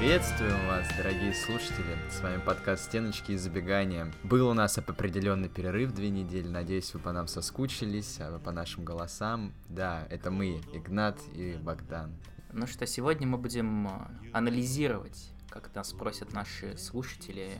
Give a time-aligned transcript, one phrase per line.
[0.00, 1.98] Приветствуем вас, дорогие слушатели.
[2.08, 4.10] С вами подкаст «Стеночки и забегания».
[4.22, 6.48] Был у нас определенный перерыв две недели.
[6.48, 9.52] Надеюсь, вы по нам соскучились, а по нашим голосам.
[9.68, 12.14] Да, это мы, Игнат и Богдан.
[12.50, 13.90] Ну что, сегодня мы будем э,
[14.32, 17.58] анализировать, как нас просят наши слушатели,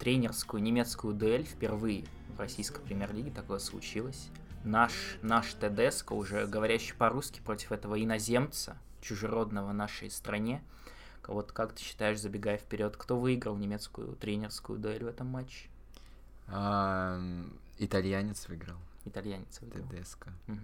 [0.00, 2.04] тренерскую немецкую дуэль впервые
[2.36, 4.30] в российской премьер-лиге такое случилось.
[4.64, 4.92] Наш,
[5.22, 10.64] наш Тедеско, уже говорящий по-русски против этого иноземца, чужеродного нашей стране.
[11.28, 15.68] Вот как ты считаешь, забегая вперед, кто выиграл немецкую тренерскую дуэль в этом матче?
[17.78, 18.76] Итальянец выиграл.
[19.04, 19.88] Итальянец выиграл.
[19.88, 20.32] Тедеско.
[20.48, 20.58] Угу.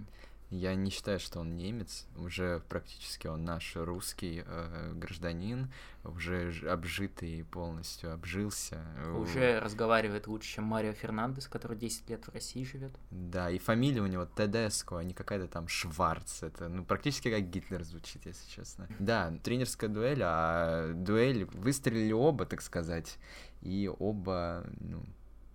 [0.50, 5.72] Я не считаю, что он немец, уже практически он наш русский э, гражданин,
[6.04, 8.80] уже обжитый полностью, обжился.
[9.18, 12.92] Уже разговаривает лучше, чем Марио Фернандес, который 10 лет в России живет.
[13.10, 16.44] Да, и фамилия у него Тедеско, а не какая-то там Шварц.
[16.44, 18.88] Это ну, практически как Гитлер звучит, если честно.
[19.00, 23.18] Да, тренерская дуэль, а дуэль выстрелили оба, так сказать,
[23.62, 25.04] и оба ну,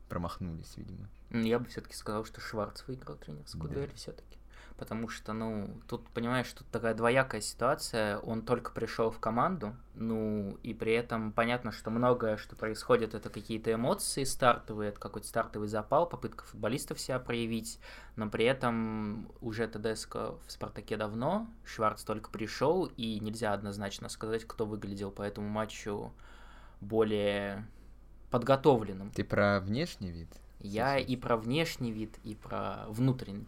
[0.09, 1.09] промахнулись, видимо.
[1.29, 3.75] Я бы все-таки сказал, что Шварц выиграл тренерскую да.
[3.75, 4.40] дуэль все-таки
[4.81, 10.57] потому что, ну, тут, понимаешь, тут такая двоякая ситуация, он только пришел в команду, ну,
[10.63, 15.67] и при этом понятно, что многое, что происходит, это какие-то эмоции стартовые, это какой-то стартовый
[15.67, 17.79] запал, попытка футболистов себя проявить,
[18.15, 24.45] но при этом уже ТДСК в «Спартаке» давно, Шварц только пришел, и нельзя однозначно сказать,
[24.45, 26.11] кто выглядел по этому матчу
[26.79, 27.67] более
[28.31, 29.11] подготовленным.
[29.11, 30.29] Ты про внешний вид?
[30.59, 33.45] Я и про внешний вид, и про внутренний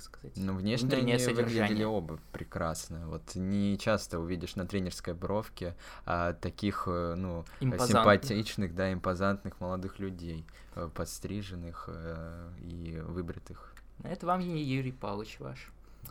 [0.00, 0.32] сказать.
[0.36, 1.62] Ну, внешне Внутреннее они содержание.
[1.62, 3.08] выглядели оба прекрасно.
[3.08, 5.74] Вот не часто увидишь на тренерской бровке
[6.06, 13.74] а, таких, э, ну, симпатичных, да, импозантных молодых людей, э, подстриженных э, и выбритых.
[14.02, 15.70] Это вам не Юрий Павлович ваш.
[16.02, 16.10] Да.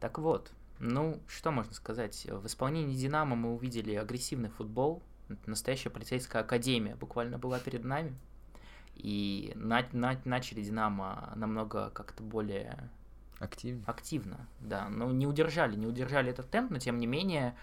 [0.00, 2.26] Так вот, ну, что можно сказать?
[2.30, 5.02] В исполнении «Динамо» мы увидели агрессивный футбол,
[5.46, 8.14] настоящая полицейская академия буквально была перед нами.
[8.94, 12.88] И на, на, начали Динамо намного как-то более
[13.38, 13.84] Активно.
[13.86, 14.88] Активно, да.
[14.88, 17.56] Но не удержали, не удержали этот темп, но тем не менее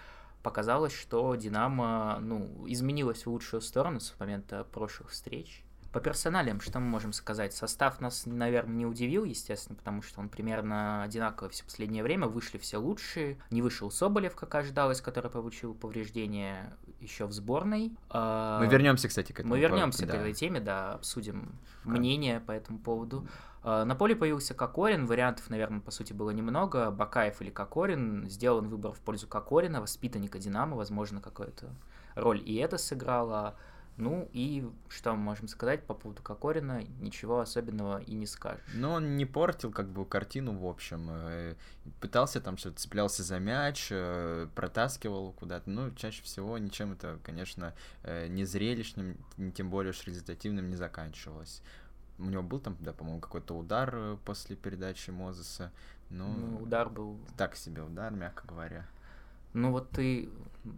[0.44, 5.63] показалось, что Динамо ну, изменилось в лучшую сторону с момента прошлых встреч.
[5.94, 7.53] По персоналиям, что мы можем сказать?
[7.53, 12.25] Состав нас, наверное, не удивил, естественно, потому что он примерно одинаковый все последнее время.
[12.25, 13.38] Вышли все лучшие.
[13.51, 17.94] Не вышел Соболев, как ожидалось, который получил повреждение еще в сборной.
[18.09, 19.53] А, мы вернемся, кстати, к этому.
[19.53, 20.13] Мы вернемся да.
[20.13, 21.94] к этой теме, да, обсудим как?
[21.94, 23.28] мнение по этому поводу.
[23.63, 26.91] А, на поле появился Кокорин, вариантов, наверное, по сути было немного.
[26.91, 28.29] Бакаев или Кокорин.
[28.29, 31.69] Сделан выбор в пользу Кокорина, воспитанника Динамо, возможно, какую-то
[32.16, 33.56] роль и это сыграло.
[33.96, 36.84] Ну и что мы можем сказать по поводу Кокорина?
[37.00, 38.66] Ничего особенного и не скажешь.
[38.73, 41.09] Ну, он не портил как бы картину в общем.
[41.12, 41.56] Э,
[42.02, 45.69] пытался там что-то, цеплялся за мяч, э, протаскивал куда-то.
[45.69, 49.16] Ну, чаще всего ничем это, конечно, э, не зрелищным,
[49.53, 51.62] тем более уж результативным не заканчивалось.
[52.19, 55.72] У него был там, да, по-моему, какой-то удар э, после передачи Мозеса.
[56.09, 57.18] Но ну, удар был...
[57.38, 58.85] Так себе удар, мягко говоря.
[59.53, 60.30] Ну вот ты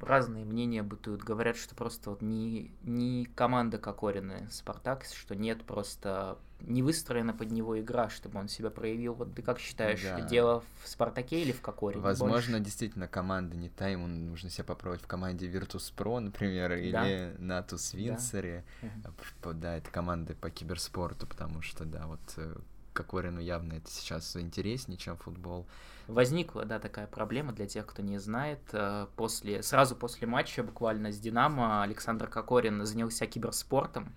[0.01, 1.21] разные мнения бытуют.
[1.21, 7.51] Говорят, что просто вот не, не команда Кокорина Спартак, что нет просто не выстроена под
[7.51, 9.13] него игра, чтобы он себя проявил.
[9.13, 10.21] Вот ты как считаешь, да.
[10.21, 12.01] дело в Спартаке или в Кокорине?
[12.01, 12.65] Возможно, больше?
[12.65, 16.77] действительно, команда не та, ему нужно себя попробовать в команде Virtus.pro, например, да.
[16.77, 18.63] или Натус Винсере.
[18.81, 19.53] Да.
[19.53, 22.55] да, это команды по киберспорту, потому что, да, вот э,
[22.95, 25.67] Кокорину явно это сейчас интереснее, чем футбол.
[26.07, 28.59] Возникла, да, такая проблема для тех, кто не знает.
[28.71, 34.13] Э, после, сразу после матча буквально с «Динамо» Александр Кокорин занялся киберспортом.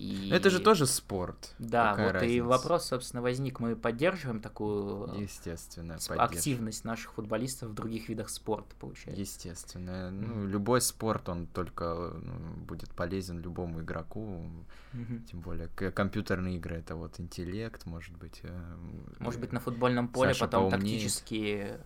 [0.00, 0.30] И...
[0.30, 1.54] Это же тоже спорт.
[1.58, 2.34] Да, Какая вот разница?
[2.34, 3.60] и вопрос, собственно, возник.
[3.60, 9.20] Мы поддерживаем такую Естественно, активность наших футболистов в других видах спорта, получается.
[9.20, 10.08] Естественно.
[10.08, 10.10] Mm-hmm.
[10.10, 12.32] Ну, любой спорт, он только ну,
[12.64, 14.46] будет полезен любому игроку.
[14.94, 15.24] Mm-hmm.
[15.26, 18.40] Тем более компьютерные игры это вот интеллект, может быть.
[18.42, 18.76] Э,
[19.18, 21.02] может быть, на футбольном поле Саша потом поумнеет.
[21.02, 21.80] тактические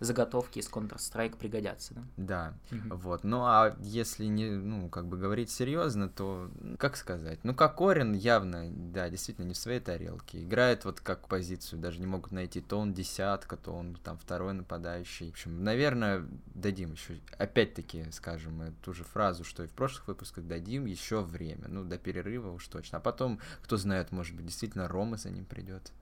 [0.00, 2.02] заготовки из Counter-Strike пригодятся, да?
[2.16, 2.96] Да, угу.
[2.96, 3.24] вот.
[3.24, 8.12] Ну, а если не, ну, как бы говорить серьезно, то, как сказать, ну, как Орин
[8.12, 10.42] явно, да, действительно не в своей тарелке.
[10.42, 14.54] Играет вот как позицию, даже не могут найти, то он десятка, то он там второй
[14.54, 15.28] нападающий.
[15.28, 16.24] В общем, наверное,
[16.54, 21.66] дадим еще, опять-таки, скажем, ту же фразу, что и в прошлых выпусках, дадим еще время,
[21.68, 22.98] ну, до перерыва уж точно.
[22.98, 25.92] А потом, кто знает, может быть, действительно Рома за ним придет.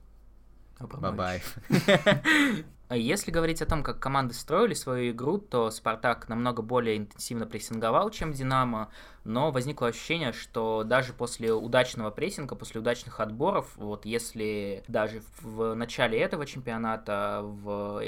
[0.79, 1.57] Бабаев.
[2.89, 7.45] А если говорить о том, как команды строили свою игру, то Спартак намного более интенсивно
[7.45, 8.89] прессинговал, чем Динамо,
[9.25, 15.73] но возникло ощущение, что даже после удачного прессинга, после удачных отборов, вот если даже в
[15.73, 18.01] начале этого чемпионата, в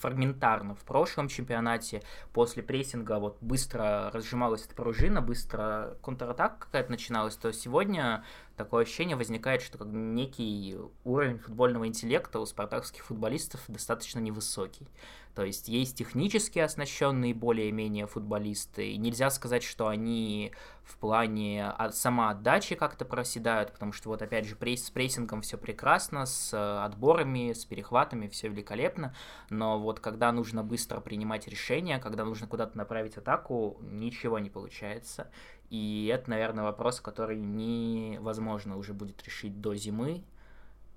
[0.00, 2.02] фрагментарно в прошлом чемпионате,
[2.32, 8.24] после прессинга вот быстро разжималась эта пружина, быстро контратака какая-то начиналась, то сегодня
[8.56, 13.81] такое ощущение возникает, что как некий уровень футбольного интеллекта у спартакских футболистов достаточно
[14.20, 14.86] невысокий.
[15.34, 20.52] То есть есть технически оснащенные более-менее футболисты, и нельзя сказать, что они
[20.84, 25.56] в плане а, самоотдачи как-то проседают, потому что вот опять же пресс, с прессингом все
[25.56, 29.14] прекрасно, с э, отборами, с перехватами все великолепно,
[29.48, 35.30] но вот когда нужно быстро принимать решения, когда нужно куда-то направить атаку, ничего не получается.
[35.70, 40.22] И это, наверное, вопрос, который невозможно уже будет решить до зимы,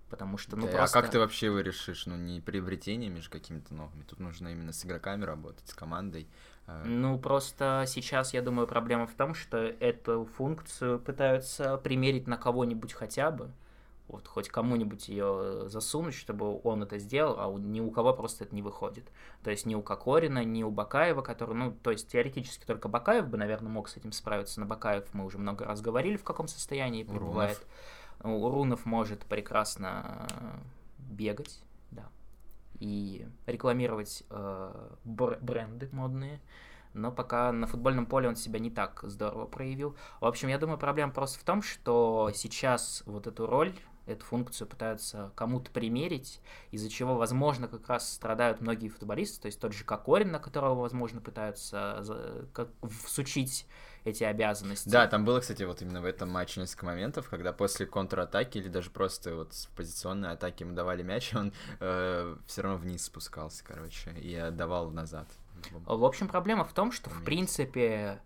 [0.09, 0.99] потому что, ну, да, просто...
[0.99, 2.05] А как ты вообще его решишь?
[2.05, 4.03] Ну, не приобретениями же какими-то новыми.
[4.03, 6.27] Тут нужно именно с игроками работать, с командой.
[6.67, 6.83] А.
[6.85, 12.93] Ну, просто сейчас, я думаю, проблема в том, что эту функцию пытаются примерить на кого-нибудь
[12.93, 13.51] хотя бы.
[14.07, 18.53] Вот, хоть кому-нибудь ее засунуть, чтобы он это сделал, а ни у кого просто это
[18.53, 19.07] не выходит.
[19.43, 23.27] То есть ни у Кокорина, ни у Бакаева, который, ну, то есть теоретически только Бакаев
[23.27, 24.59] бы, наверное, мог с этим справиться.
[24.59, 27.57] На Бакаев мы уже много раз говорили, в каком состоянии пребывает.
[27.57, 27.73] Урунов.
[28.21, 30.57] Урунов может прекрасно э,
[30.97, 32.09] бегать, да,
[32.79, 36.41] и рекламировать э, бренды модные,
[36.93, 39.95] но пока на футбольном поле он себя не так здорово проявил.
[40.21, 43.73] В общем, я думаю, проблема просто в том, что сейчас вот эту роль
[44.05, 46.39] эту функцию пытаются кому-то примерить,
[46.71, 50.81] из-за чего, возможно, как раз страдают многие футболисты, то есть тот же Кокорин, на которого,
[50.81, 52.05] возможно, пытаются
[53.05, 53.67] всучить
[54.05, 54.87] эти обязанности.
[54.87, 58.69] Да, там было, кстати, вот именно в этом матче несколько моментов, когда после контратаки или
[58.69, 63.03] даже просто вот в позиционной атаке ему давали мяч, и он э, все равно вниз
[63.05, 65.27] спускался, короче, и отдавал назад.
[65.85, 68.21] В общем, проблема в том, что, в принципе,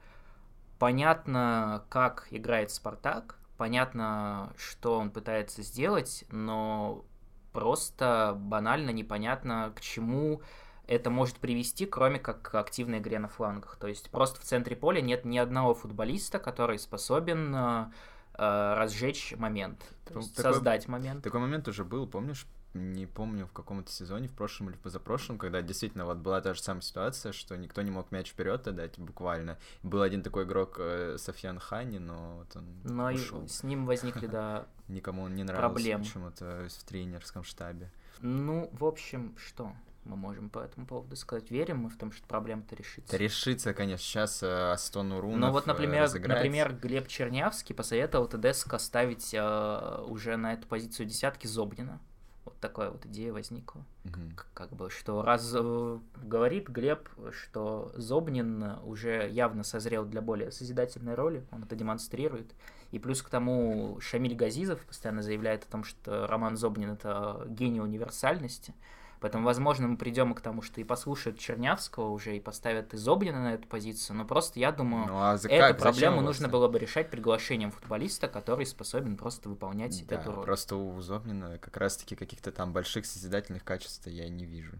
[0.77, 7.05] понятно, как играет Спартак, понятно, что он пытается сделать, но
[7.53, 10.41] просто банально непонятно, к чему
[10.89, 13.77] это может привести, кроме как к активной игре на флангах.
[13.79, 17.85] То есть просто в центре поля нет ни одного футболиста, который способен э,
[18.33, 21.23] э разжечь момент, такой, создать момент.
[21.23, 25.37] Такой момент уже был, помнишь, не помню, в каком-то сезоне, в прошлом или в позапрошлом,
[25.37, 28.97] когда действительно вот была та же самая ситуация, что никто не мог мяч вперед отдать
[28.97, 29.59] буквально.
[29.83, 33.47] Был один такой игрок э, Софьян Хани, но вот он Но ушел.
[33.47, 37.91] с ним возникли, да, Никому он не нравился почему-то в тренерском штабе.
[38.21, 39.71] Ну, в общем, что?
[40.05, 41.51] Мы можем по этому поводу сказать.
[41.51, 43.15] Верим мы в том, что проблема-то решится?
[43.17, 44.05] Решится, конечно.
[44.05, 50.03] Сейчас э, Астон Урунов Ну вот, например, э, например, Глеб Чернявский посоветовал ТДСК ставить э,
[50.07, 51.99] уже на эту позицию десятки Зобнина.
[52.45, 53.85] Вот такая вот идея возникла.
[54.05, 54.35] Угу.
[54.35, 60.51] Как, как бы, что раз э, говорит Глеб, что Зобнин уже явно созрел для более
[60.51, 62.53] созидательной роли, он это демонстрирует.
[62.91, 67.81] И плюс к тому Шамиль Газизов постоянно заявляет о том, что Роман Зобнин это гений
[67.81, 68.73] универсальности.
[69.19, 73.53] Поэтому, возможно, мы придем к тому, что и послушают Чернявского уже, и поставят Изобнина на
[73.55, 74.15] эту позицию.
[74.17, 78.27] Но просто я думаю, ну, а за эту проблему нужно было бы решать приглашением футболиста,
[78.27, 80.45] который способен просто выполнять да, эту роль.
[80.45, 84.73] Просто у Зобнина как раз-таки каких-то там больших созидательных качеств я не вижу.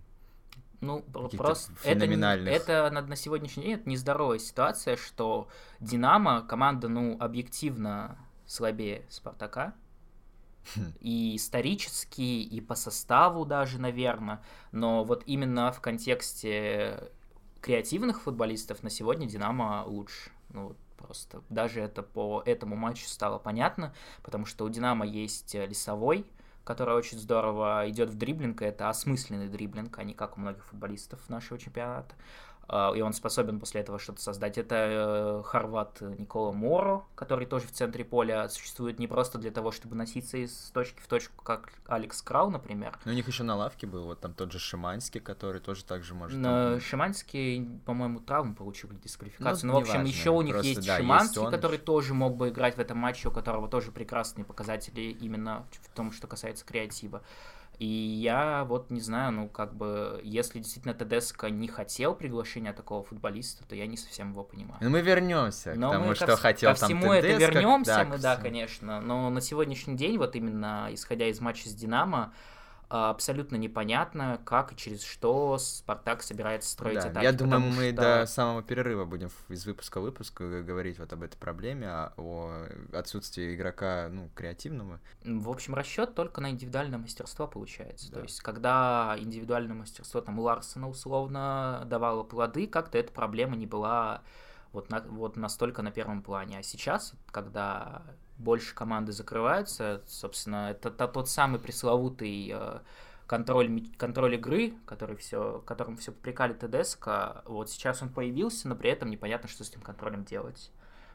[0.81, 5.49] Ну, просто это, это на, на сегодняшний день это нездоровая ситуация, что
[5.81, 9.73] Динамо, команда, ну, объективно слабее Спартака,
[10.99, 14.41] и исторически, и по составу даже, наверное.
[14.71, 17.11] Но вот именно в контексте
[17.61, 20.31] креативных футболистов на сегодня Динамо лучше.
[20.49, 26.25] Ну, просто даже это по этому матчу стало понятно, потому что у Динамо есть Лесовой,
[26.63, 31.27] который очень здорово идет в дриблинг, это осмысленный дриблинг, а не как у многих футболистов
[31.29, 32.13] нашего чемпионата.
[32.71, 34.59] А, и он способен после этого что-то создать.
[34.59, 39.71] Это э, хорват Никола Моро, который тоже в центре поля существует не просто для того,
[39.71, 42.99] чтобы носиться из точки в точку, как Алекс Крау, например.
[43.05, 46.03] Но у них еще на лавке был вот там тот же Шиманский, который тоже так
[46.03, 46.37] же может...
[46.37, 46.79] Но там...
[46.79, 49.67] Шиманский, по-моему, травму получил или дисквалификацию.
[49.67, 50.07] Ну, ну в общем, важно.
[50.07, 51.51] еще у них просто, есть да, Шиманский, есть он...
[51.51, 55.89] который тоже мог бы играть в этом матче, у которого тоже прекрасные показатели именно в
[55.95, 57.23] том, что касается креатива.
[57.79, 63.03] И я вот не знаю, ну как бы, если действительно Тедеско не хотел приглашения такого
[63.05, 64.77] футболиста, то я не совсем его понимаю.
[64.81, 67.27] Но мы вернемся к тому, что ко, хотел ко там всему Тедеско.
[67.27, 68.99] это вернемся, да, мы, да, конечно.
[68.99, 72.33] Но на сегодняшний день, вот именно исходя из матча с Динамо,
[72.89, 77.23] абсолютно непонятно, как и через что Спартак собирается строить Да, атаки.
[77.23, 81.13] я думаю, мы что- до самого перерыва будем из выпуска в выпуск э, говорить вот
[81.13, 84.99] об этой проблеме, а- о отсутствии игрока, ну, креативного.
[85.23, 88.09] В общем, расчет только на индивидуальное мастерство получается.
[88.09, 88.17] Да.
[88.17, 93.67] То есть, когда индивидуальное мастерство там у Ларсона условно давало плоды, как-то эта проблема не
[93.67, 94.21] была
[94.71, 96.59] вот, на- вот настолько на первом плане.
[96.59, 98.03] А сейчас, когда
[98.39, 102.79] больше команды закрываются, собственно, это, то- тот самый пресловутый э,
[103.27, 108.89] контроль, контроль игры, который все, которым все попрекали ТДСК, вот сейчас он появился, но при
[108.89, 110.71] этом непонятно, что с этим контролем делать.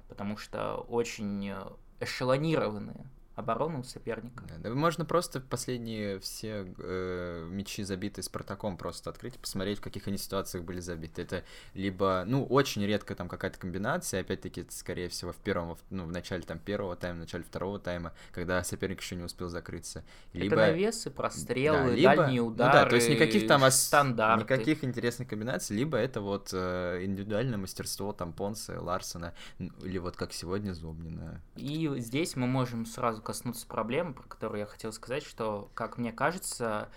[0.08, 1.56] Потому что очень э,
[2.00, 4.44] эшелонированные обороны у соперника.
[4.48, 9.82] Да, да можно просто последние все э, мячи, забитые Спартаком, просто открыть и посмотреть, в
[9.82, 11.22] каких они ситуациях были забиты.
[11.22, 16.04] Это либо, ну, очень редко там какая-то комбинация, опять-таки, это, скорее всего, в первом, ну,
[16.04, 20.04] в начале там первого тайма, в начале второго тайма, когда соперник еще не успел закрыться.
[20.32, 20.54] Либо...
[20.56, 24.44] Это навесы, прострелы, Да, либо- дальние ну удары, да, то есть никаких там ос- стандарты.
[24.44, 30.32] никаких интересных комбинаций, либо это вот э, индивидуальное мастерство там Понса, Ларсона, или вот как
[30.32, 31.40] сегодня Зобнина.
[31.56, 36.12] И здесь мы можем сразу коснуться проблемы, про которую я хотел сказать, что, как мне
[36.12, 36.88] кажется,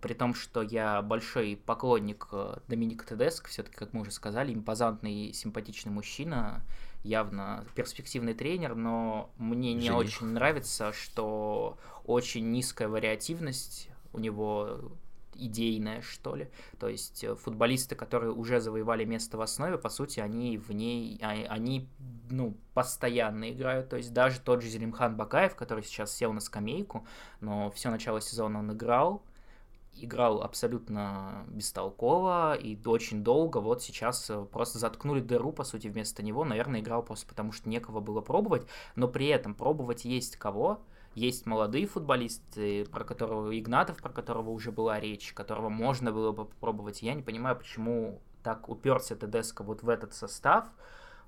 [0.00, 5.32] при том, что я большой поклонник э, Доминика Тедеско, все-таки, как мы уже сказали, импозантный,
[5.32, 6.62] симпатичный мужчина,
[7.02, 9.96] явно перспективный тренер, но мне не Жених.
[9.96, 14.92] очень нравится, что очень низкая вариативность у него
[15.40, 16.48] идейная, что ли.
[16.78, 21.18] То есть э, футболисты, которые уже завоевали место в основе, по сути, они в ней,
[21.22, 21.88] а- они,
[22.30, 23.88] ну, постоянно играют.
[23.88, 27.06] То есть даже тот же Зелимхан Бакаев, который сейчас сел на скамейку,
[27.40, 29.22] но все начало сезона он играл,
[29.94, 33.58] играл абсолютно бестолково и очень долго.
[33.58, 36.44] Вот сейчас э, просто заткнули дыру, по сути, вместо него.
[36.44, 38.66] Наверное, играл просто потому, что некого было пробовать.
[38.96, 40.80] Но при этом пробовать есть кого.
[41.14, 46.44] Есть молодые футболисты, про которого Игнатов, про которого уже была речь, которого можно было бы
[46.44, 47.02] попробовать.
[47.02, 50.68] Я не понимаю, почему так уперся ТДСК вот в этот состав,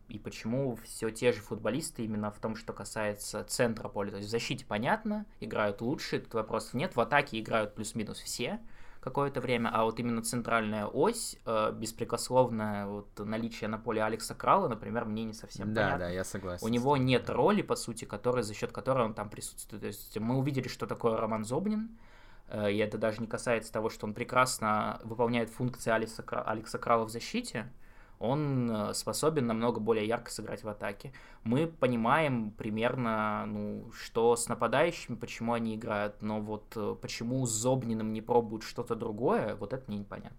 [0.09, 4.11] и почему все те же футболисты именно в том, что касается центра поля.
[4.11, 6.95] То есть в защите понятно, играют лучше, тут вопросов нет.
[6.95, 8.61] В атаке играют плюс-минус все
[9.03, 14.69] какое-то время, а вот именно центральная ось, э, беспрекословное вот наличие на поле Алекса Крала,
[14.69, 16.07] например, мне не совсем да, понятно.
[16.07, 16.65] да, я согласен.
[16.65, 19.83] У него нет роли, по сути, которая, за счет которой он там присутствует.
[19.83, 21.99] То есть мы увидели, что такое Роман Зобнин,
[22.47, 27.05] э, и это даже не касается того, что он прекрасно выполняет функции Алекса, Алекса Крала
[27.05, 27.73] в защите,
[28.23, 31.13] он э, способен намного более ярко сыграть в атаке.
[31.43, 37.51] Мы понимаем примерно, ну, что с нападающими, почему они играют, но вот э, почему с
[37.51, 40.39] Зобниным не пробуют что-то другое, вот это мне непонятно.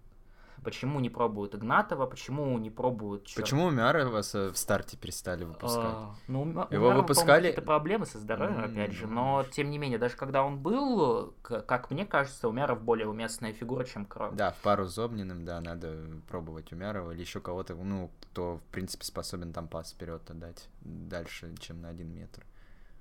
[0.64, 3.26] Почему не пробуют Игнатова, почему не пробуют...
[3.26, 5.84] чёрт Почему Умярова в старте перестали выпускать?
[5.84, 8.64] а, Ну, у Ма- у Его Мэрона, выпускали- какие-то проблемы со здоровьем, М.
[8.72, 13.06] опять же, но тем не менее, даже когда он был, как мне кажется, Умяров более
[13.06, 14.34] уместная фигура, чем Кров.
[14.34, 18.62] Да, в пару с Зобниным, да, надо пробовать Умярова или еще кого-то, ну, кто, в
[18.72, 22.44] принципе, способен там пас вперед отдать дальше, чем на один метр.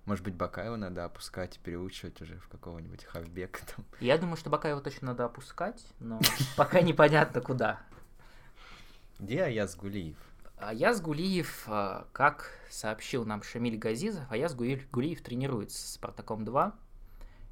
[0.05, 3.86] Может быть, Бакаева надо опускать и переучивать уже в какого-нибудь хавбека там.
[4.01, 6.19] Я думаю, что Бакаева точно надо опускать, но
[6.57, 7.79] пока непонятно куда.
[9.19, 10.17] Где Аяз Гулиев?
[10.57, 16.74] Аяз Гулиев, а, как сообщил нам Шамиль Газизов, Аяз Гулиев, тренируется с Спартаком-2,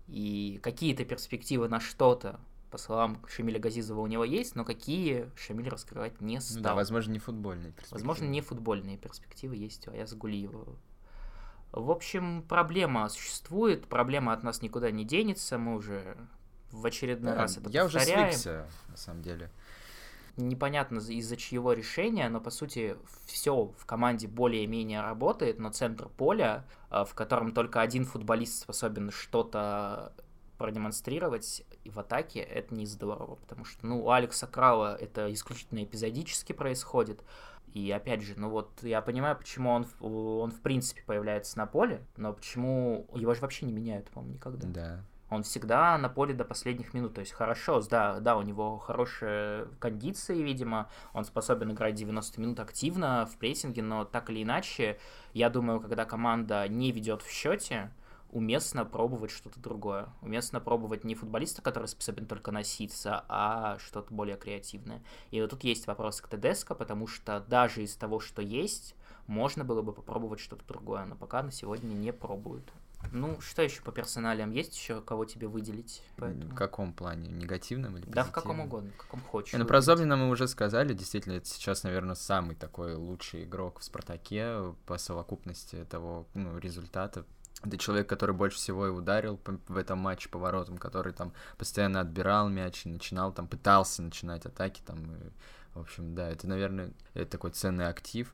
[0.08, 2.40] и какие-то перспективы на что-то,
[2.70, 6.64] по словам Шамиля Газизова, у него есть, но какие Шамиль раскрывать не стал.
[6.64, 7.74] Да, возможно, не футбольный.
[7.92, 10.76] Возможно, не футбольные перспективы есть у Аяза Гулиева.
[11.72, 16.18] В общем, проблема существует, проблема от нас никуда не денется, мы уже
[16.72, 18.32] в очередной раз это я уже повторяем.
[18.32, 19.50] свыкся, на самом деле.
[20.38, 26.08] Непонятно за- из-за чьего решения, но по сути все в команде более-менее работает, но центр
[26.08, 30.14] поля, а, в котором только один футболист способен что-то
[30.58, 35.84] продемонстрировать и в атаке, это не здорово, потому что, ну, у Алекса Крала это исключительно
[35.84, 37.24] эпизодически происходит,
[37.74, 42.06] и опять же, ну вот я понимаю, почему он, он в принципе появляется на поле,
[42.18, 44.68] но почему его же вообще не меняют, по-моему, никогда.
[44.68, 45.04] Да.
[45.30, 47.14] Он всегда на поле до последних минут.
[47.14, 50.90] То есть хорошо, да, да, у него хорошие кондиции, видимо.
[51.14, 55.00] Он способен играть 90 минут активно в прессинге, но так или иначе,
[55.34, 57.92] я думаю, когда команда не ведет в счете,
[58.32, 60.10] уместно пробовать что-то другое.
[60.22, 65.04] Уместно пробовать не футболиста, который способен только носиться, а что-то более креативное.
[65.30, 68.96] И вот тут есть вопрос к Тедеско, потому что даже из того, что есть,
[69.28, 72.72] можно было бы попробовать что-то другое, но пока на сегодня не пробуют.
[73.12, 74.52] Ну, что еще по персоналиям?
[74.52, 76.04] Есть еще кого тебе выделить?
[76.18, 77.30] Поэтому- В каком плане?
[77.30, 78.68] Негативном или Да, в каком позитивном?
[78.68, 79.58] угодно, в каком хочешь.
[79.58, 79.82] Ну про.
[79.82, 85.00] Зобнина мы уже сказали, действительно, это сейчас, наверное, самый такой лучший игрок в Спартаке по
[85.00, 87.26] совокупности того ну, результата.
[87.64, 92.50] Это человек, который больше всего и ударил в этом матче поворотом, который там постоянно отбирал
[92.50, 94.98] мяч и начинал там, пытался начинать атаки там.
[95.16, 95.32] И,
[95.74, 98.34] в общем, да, это, наверное, это такой ценный актив.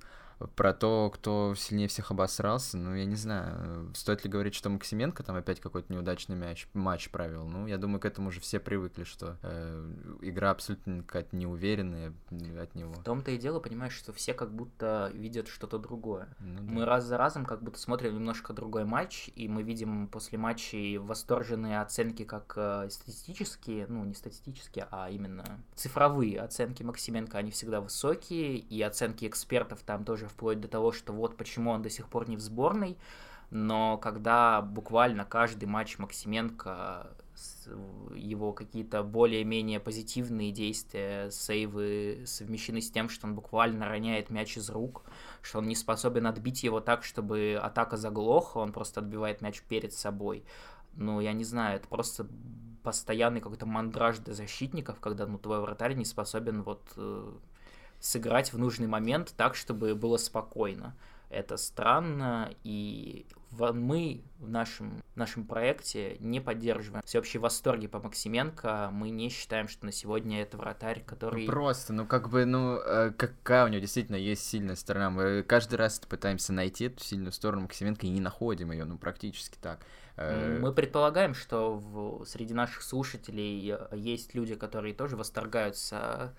[0.56, 5.24] Про то, кто сильнее всех обосрался, ну, я не знаю, стоит ли говорить, что Максименко
[5.24, 7.46] там опять какой-то неудачный мяч, матч провел.
[7.48, 12.14] Ну, я думаю, к этому уже все привыкли, что э, игра абсолютно какая-то неуверенная
[12.62, 12.94] от него.
[12.94, 16.28] В том-то и дело, понимаешь, что все как будто видят что-то другое.
[16.40, 16.72] Ну, да.
[16.72, 20.98] Мы раз за разом как будто смотрим немножко другой матч, и мы видим после матчей
[20.98, 27.82] восторженные оценки как э, статистические, ну, не статистические, а именно цифровые оценки Максименко, они всегда
[27.82, 32.08] высокие, и оценки экспертов там тоже вплоть до того, что вот почему он до сих
[32.08, 32.98] пор не в сборной,
[33.50, 37.08] но когда буквально каждый матч Максименко
[38.16, 44.70] его какие-то более-менее позитивные действия, сейвы совмещены с тем, что он буквально роняет мяч из
[44.70, 45.04] рук,
[45.42, 49.94] что он не способен отбить его так, чтобы атака заглохла, он просто отбивает мяч перед
[49.94, 50.44] собой.
[50.94, 52.28] Ну, я не знаю, это просто
[52.84, 57.34] постоянный какой-то мандраж для защитников, когда ну, твой вратарь не способен вот э,
[58.00, 60.96] сыграть в нужный момент так, чтобы было спокойно.
[61.30, 68.90] Это странно, и мы в нашем, нашем проекте не поддерживаем всеобщие восторги по Максименко.
[68.92, 71.46] Мы не считаем, что на сегодня это вратарь, который...
[71.46, 75.10] Ну, просто, ну как бы, ну э, какая у него действительно есть сильная сторона.
[75.10, 79.58] Мы каждый раз пытаемся найти эту сильную сторону Максименко и не находим ее, ну практически
[79.62, 79.80] так.
[80.18, 86.34] Э, мы предполагаем, что в, среди наших слушателей э, есть люди, которые тоже восторгаются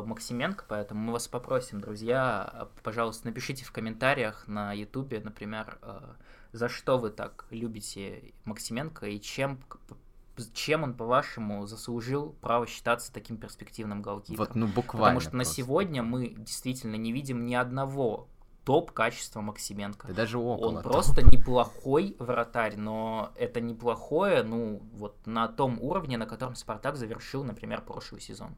[0.00, 6.00] Максименко, поэтому мы вас попросим, друзья, пожалуйста, напишите в комментариях на ютубе, например, э,
[6.52, 9.60] за что вы так любите Максименко и чем
[10.54, 14.46] чем он, по-вашему, заслужил право считаться таким перспективным голкипером.
[14.46, 15.20] Вот, ну, буквально.
[15.20, 15.36] Потому что просто.
[15.36, 18.28] на сегодня мы действительно не видим ни одного
[18.64, 20.08] топ качества Максименко.
[20.08, 20.76] Да даже около.
[20.78, 26.96] Он просто неплохой вратарь, но это неплохое, ну, вот на том уровне, на котором Спартак
[26.96, 28.54] завершил, например, прошлый сезон.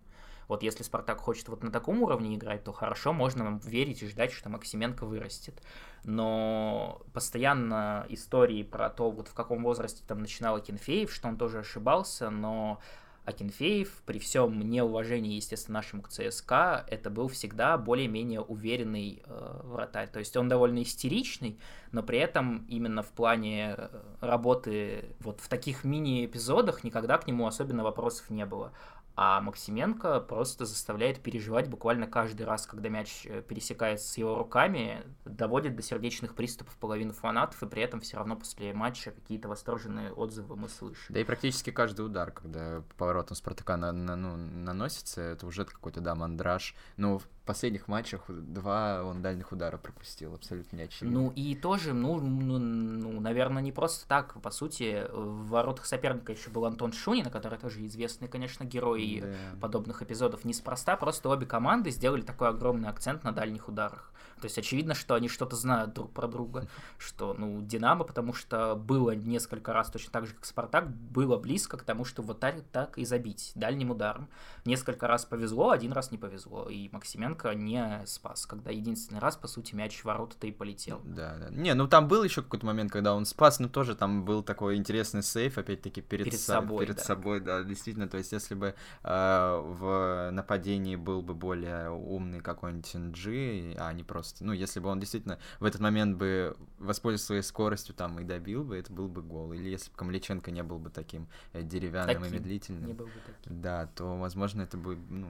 [0.48, 4.32] Вот если Спартак хочет вот на таком уровне играть, то хорошо, можно верить и ждать,
[4.32, 5.62] что Максименко вырастет.
[6.04, 11.60] Но постоянно истории про то, вот в каком возрасте там начинал Акинфеев, что он тоже
[11.60, 12.80] ошибался, но
[13.24, 20.08] Акинфеев, при всем неуважении, естественно, нашему к ЦСКА, это был всегда более-менее уверенный э, вратарь.
[20.08, 21.58] То есть он довольно истеричный,
[21.90, 23.88] но при этом именно в плане э,
[24.20, 28.72] работы вот в таких мини-эпизодах никогда к нему особенно вопросов не было.
[29.16, 35.04] А Максименко просто заставляет переживать буквально каждый раз, когда мяч э, пересекается с его руками,
[35.25, 40.12] доводит до сердечных приступов половину фанатов, и при этом все равно после матча какие-то восторженные
[40.12, 41.15] отзывы мы слышим.
[41.15, 46.00] Да и практически каждый удар, когда поворотом Спартака на, на, ну, наносится, это уже какой-то,
[46.00, 46.75] да, мандраж.
[46.97, 51.21] Ну, последних матчах два он дальних удара пропустил, абсолютно не очевидно.
[51.21, 54.41] Ну и тоже, ну, ну, ну, наверное, не просто так.
[54.41, 59.61] По сути, в воротах соперника еще был Антон Шунин, который тоже известный, конечно, герой да.
[59.61, 60.45] подобных эпизодов.
[60.45, 64.13] Неспроста, просто обе команды сделали такой огромный акцент на дальних ударах.
[64.45, 68.76] То есть очевидно, что они что-то знают друг про друга, что, ну, Динамо, потому что
[68.76, 72.57] было несколько раз точно так же, как Спартак, было близко к тому, что вот так,
[72.71, 74.28] так и забить дальним ударом.
[74.67, 79.49] Несколько раз повезло, один раз не повезло, и Максименко не спас, когда единственный раз, по
[79.49, 81.00] сути, мяч в ворота-то и полетел.
[81.04, 81.49] Да, да.
[81.49, 84.76] Не, ну там был еще какой-то момент, когда он спас, но тоже там был такой
[84.76, 86.85] интересный сейф, опять-таки, перед, перед собой.
[86.85, 87.02] Перед да.
[87.02, 92.95] собой, да, действительно, то есть если бы э, в нападении был бы более умный какой-нибудь
[92.95, 94.44] NG, а не просто просто.
[94.44, 98.64] Ну, если бы он действительно в этот момент бы воспользовался своей скоростью там и добил
[98.64, 99.52] бы, это был бы гол.
[99.52, 102.36] Или если бы Камличенко не был бы таким э, деревянным таким.
[102.36, 102.86] и медлительным.
[102.86, 103.60] Не был бы таким.
[103.60, 105.28] Да, то, возможно, это бы ну,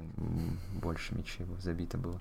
[0.80, 2.20] больше мячей забито было.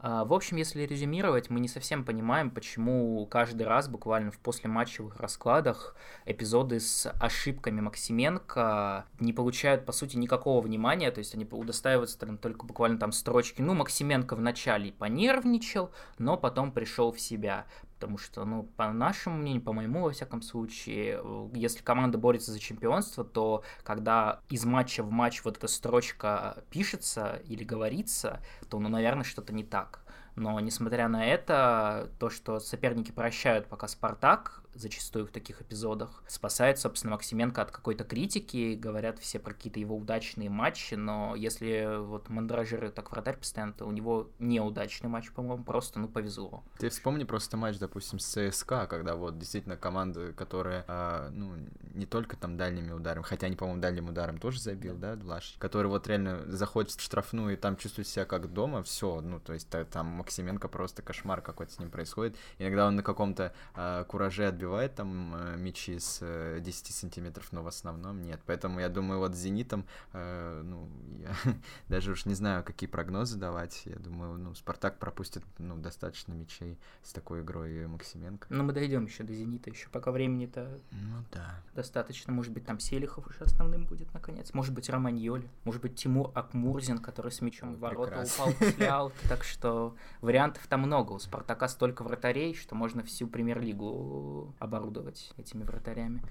[0.00, 5.16] А, в общем, если резюмировать, мы не совсем понимаем, почему каждый раз буквально в послематчевых
[5.16, 12.18] раскладах эпизоды с ошибками Максименко не получают, по сути, никакого внимания, то есть они удостаиваются
[12.18, 13.60] там, только буквально там строчки.
[13.60, 17.66] Ну, Максименко вначале понервничал, но потом пришел в себя.
[17.98, 21.20] Потому что, ну, по нашему мнению, по моему, во всяком случае,
[21.52, 27.42] если команда борется за чемпионство, то когда из матча в матч вот эта строчка пишется
[27.44, 30.00] или говорится, то, ну, наверное, что-то не так.
[30.36, 36.22] Но, несмотря на это, то, что соперники прощают пока Спартак, зачастую в таких эпизодах.
[36.26, 41.98] Спасает, собственно, Максименко от какой-то критики, говорят все про какие-то его удачные матчи, но если
[42.04, 46.62] вот мандражиры так вратарь постоянно, то у него неудачный матч, по-моему, просто, ну, повезло.
[46.78, 51.54] Ты вспомни просто матч, допустим, с ЦСКА, когда вот действительно команда, которая, а, ну,
[51.94, 55.88] не только там дальними ударами, хотя они, по-моему, дальним ударом тоже забил, да, Влаш, который
[55.88, 59.68] вот реально заходит в штрафную и там чувствует себя как дома, все, ну, то есть
[59.90, 62.36] там Максименко просто кошмар какой-то с ним происходит.
[62.58, 67.62] Иногда он на каком-то э, кураже отбивает там э, мячи с э, 10 сантиметров, но
[67.62, 68.40] в основном нет.
[68.46, 71.34] Поэтому я думаю, вот с «Зенитом», э, ну, я
[71.88, 73.82] даже уж не знаю, какие прогнозы давать.
[73.86, 78.46] Я думаю, ну, «Спартак» пропустит, ну, достаточно мячей с такой игрой Максименко.
[78.50, 81.60] Ну, мы дойдем еще до «Зенита», еще пока времени-то ну, да.
[81.74, 82.32] достаточно.
[82.32, 84.52] Может быть, там Селихов уже основным будет, наконец.
[84.52, 85.48] Может быть, Романьоли.
[85.64, 88.44] Может быть, Тимур Акмурзин, который с мячом в ворота Прекрасно.
[88.44, 88.88] упал после.
[89.28, 91.12] Так что вариантов там много.
[91.12, 96.22] У «Спартака» столько вратарей, что можно всю премьер-лигу оборудовать этими вратарями.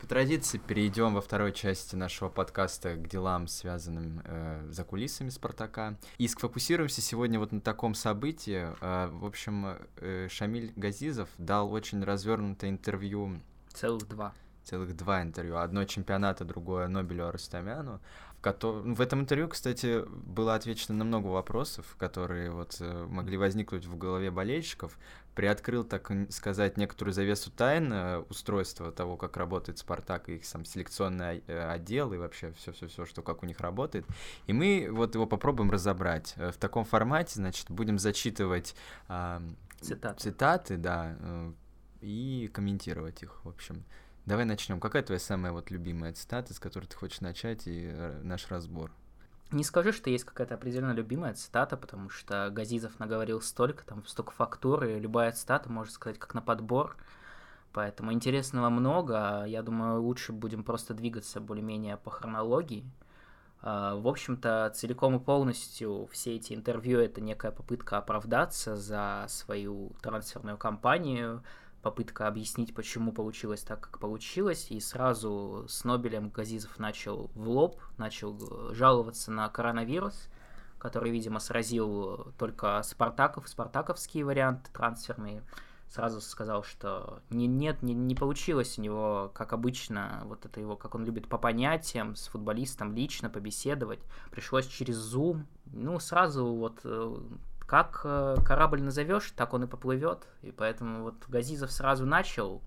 [0.00, 5.98] По традиции перейдем во второй части нашего подкаста к делам, связанным э, за кулисами Спартака.
[6.16, 8.68] И сфокусируемся сегодня вот на таком событии.
[8.80, 13.40] Э, в общем, э, Шамиль Газизов дал очень развернутое интервью.
[13.74, 14.32] Целых два.
[14.64, 15.58] Целых два интервью.
[15.58, 18.00] Одно чемпионата, другое Нобелю Арустамяну.
[18.42, 23.96] В этом интервью, кстати, было отвечено на много вопросов, которые вот э, могли возникнуть в
[23.96, 24.98] голове болельщиков.
[25.34, 31.42] Приоткрыл, так сказать, некоторую завесу тайн э, устройства того, как работает Спартак, их сам селекционный
[31.46, 34.04] э, отдел и вообще все-все-все, что как у них работает.
[34.46, 36.34] И мы вот его попробуем разобрать.
[36.36, 38.74] В таком формате, значит, будем зачитывать
[39.08, 39.40] э,
[39.80, 40.20] цитаты.
[40.20, 41.16] цитаты, да,
[42.02, 43.84] и комментировать их, в общем.
[44.26, 44.78] Давай начнем.
[44.78, 48.92] Какая твоя самая вот любимая цитата, с которой ты хочешь начать и э, наш разбор?
[49.52, 54.32] Не скажу, что есть какая-то определенно любимая цитата, потому что Газизов наговорил столько, там столько
[54.32, 56.96] фактур, и любая цитата, можно сказать, как на подбор.
[57.74, 59.44] Поэтому интересного много.
[59.44, 62.84] Я думаю, лучше будем просто двигаться более-менее по хронологии.
[63.60, 69.92] А, в общем-то, целиком и полностью все эти интервью— это некая попытка оправдаться за свою
[70.02, 71.42] трансферную кампанию,
[71.82, 77.80] попытка объяснить, почему получилось так, как получилось, и сразу с Нобелем Газизов начал в лоб,
[77.98, 80.28] начал э, жаловаться на коронавирус,
[80.78, 85.42] который, видимо, сразил только Спартаков, спартаковские варианты трансферные.
[85.88, 90.74] Сразу сказал, что не, нет, не, не получилось у него, как обычно, вот это его,
[90.74, 94.00] как он любит по понятиям, с футболистом лично побеседовать.
[94.30, 95.44] Пришлось через Zoom.
[95.66, 97.16] Ну, сразу вот э,
[97.64, 100.26] как э, корабль назовешь, так он и поплывет.
[100.42, 102.62] И поэтому вот Газизов сразу начал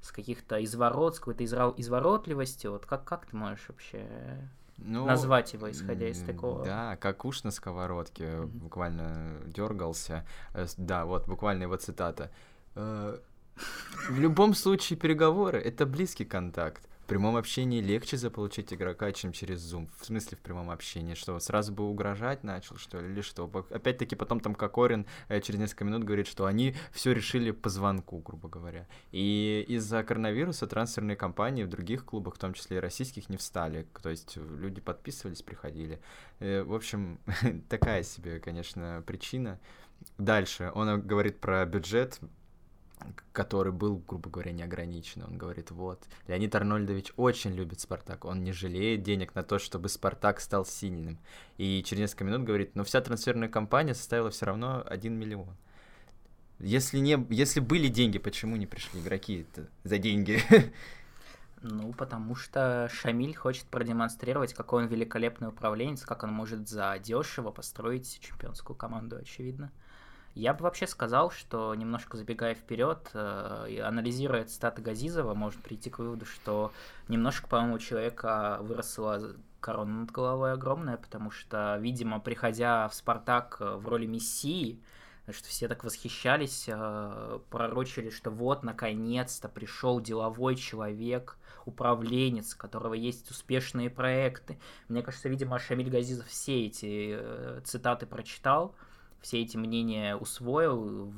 [0.00, 2.66] с каких-то изворот, с какой-то изворотливости.
[2.66, 4.06] Вот как, как ты можешь вообще
[4.78, 6.64] ну, назвать его, исходя из такого.
[6.64, 8.46] Да, как уж на сковородке, mm-hmm.
[8.46, 10.26] буквально дергался.
[10.52, 12.30] Э, да, вот буквально его цитата.
[12.74, 13.18] «Э,
[14.08, 16.88] в любом случае переговоры это близкий контакт.
[17.04, 19.90] В прямом общении легче заполучить игрока, чем через Zoom.
[20.00, 21.12] В смысле в прямом общении?
[21.12, 23.44] Что, сразу бы угрожать начал, что ли, или что?
[23.68, 28.20] Опять-таки потом там Кокорин э, через несколько минут говорит, что они все решили по звонку,
[28.20, 28.88] грубо говоря.
[29.12, 33.86] И из-за коронавируса трансферные компании в других клубах, в том числе и российских, не встали.
[34.02, 36.00] То есть люди подписывались, приходили.
[36.38, 37.18] Э, в общем,
[37.68, 39.60] такая себе, конечно, причина.
[40.16, 42.18] Дальше он говорит про бюджет
[43.32, 45.22] который был, грубо говоря, неограничен.
[45.22, 49.88] Он говорит, вот, Леонид Арнольдович очень любит Спартак, он не жалеет денег на то, чтобы
[49.88, 51.18] Спартак стал сильным.
[51.58, 55.56] И через несколько минут говорит, но вся трансферная кампания составила все равно 1 миллион.
[56.60, 59.46] Если, не, если были деньги, почему не пришли игроки
[59.82, 60.40] за деньги?
[61.66, 67.52] Ну, потому что Шамиль хочет продемонстрировать, какой он великолепный управленец, как он может за дешево
[67.52, 69.72] построить чемпионскую команду, очевидно.
[70.34, 76.00] Я бы вообще сказал, что немножко забегая вперед, э, анализируя цитаты Газизова, можно прийти к
[76.00, 76.72] выводу, что
[77.08, 83.58] немножко, по-моему, у человека выросла корона над головой огромная, потому что, видимо, приходя в «Спартак»
[83.60, 84.82] в роли мессии,
[85.30, 92.94] что все так восхищались, э, пророчили, что вот, наконец-то пришел деловой человек, управленец, у которого
[92.94, 94.58] есть успешные проекты.
[94.88, 98.74] Мне кажется, видимо, Шамиль Газизов все эти э, цитаты прочитал,
[99.24, 101.10] все эти мнения усвоил,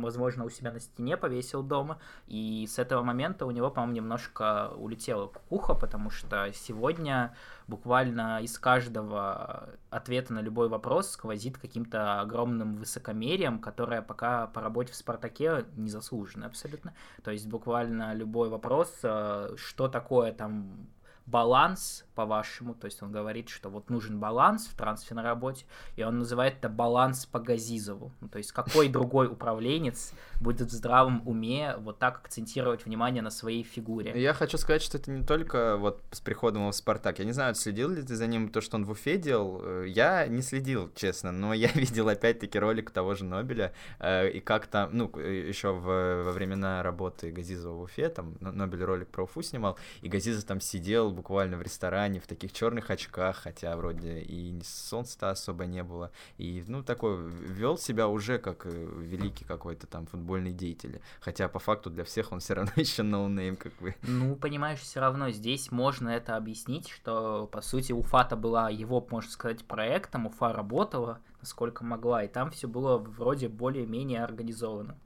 [0.00, 4.72] возможно, у себя на стене повесил дома, и с этого момента у него, по-моему, немножко
[4.76, 7.32] улетела кукуха, потому что сегодня
[7.68, 14.92] буквально из каждого ответа на любой вопрос сквозит каким-то огромным высокомерием, которое пока по работе
[14.92, 16.92] в «Спартаке» не заслужено абсолютно.
[17.22, 20.88] То есть буквально любой вопрос, э, что такое там
[21.26, 25.64] баланс, по-вашему, то есть он говорит, что вот нужен баланс в трансферной работе,
[25.96, 28.12] и он называет это баланс по Газизову.
[28.20, 33.30] Ну, то есть какой другой управленец будет в здравом уме вот так акцентировать внимание на
[33.30, 34.12] своей фигуре?
[34.20, 37.18] Я хочу сказать, что это не только вот с приходом его в Спартак.
[37.18, 39.60] Я не знаю, следил ли ты за ним, то, что он в Уфе делал.
[39.64, 44.40] Э, я не следил, честно, но я видел опять-таки ролик того же Нобеля, э, и
[44.40, 49.24] как там, ну, еще в, во времена работы Газизова в Уфе, там Нобель ролик про
[49.24, 54.20] Уфу снимал, и Газизов там сидел буквально в ресторане в таких черных очках, хотя вроде
[54.20, 56.10] и солнца-то особо не было.
[56.38, 61.00] И, ну, такой, вел себя уже как э, великий какой-то там футбольный деятель.
[61.20, 63.94] Хотя, по факту, для всех он все равно еще ноунейм, как бы.
[64.02, 69.30] Ну, понимаешь, все равно здесь можно это объяснить, что, по сути, Уфа-то была его, можно
[69.30, 74.96] сказать, проектом, Уфа работала, насколько могла, и там все было вроде более-менее организовано.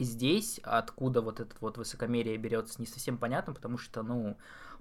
[0.00, 4.38] И здесь, откуда вот этот вот высокомерие берется, не совсем понятно, потому что, ну,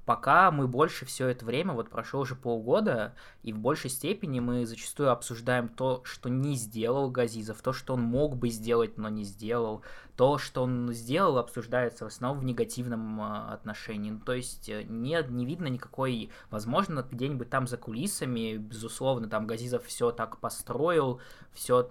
[0.10, 4.66] пока мы больше все это время, вот прошло уже полгода, и в большей степени мы
[4.66, 9.24] зачастую обсуждаем то, что не сделал Газизов, то, что он мог бы сделать, но не
[9.24, 9.84] сделал,
[10.16, 14.10] то, что он сделал, обсуждается в основном в негативном а, отношении.
[14.10, 19.46] Ну, то есть э, не, не видно никакой, возможно, где-нибудь там за кулисами, безусловно, там
[19.46, 21.22] Газизов все так построил,
[21.54, 21.88] все,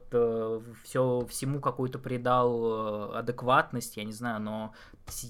[0.82, 4.72] все всему какую-то придал э, адекватность, я не знаю, но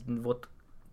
[0.07, 0.49] вот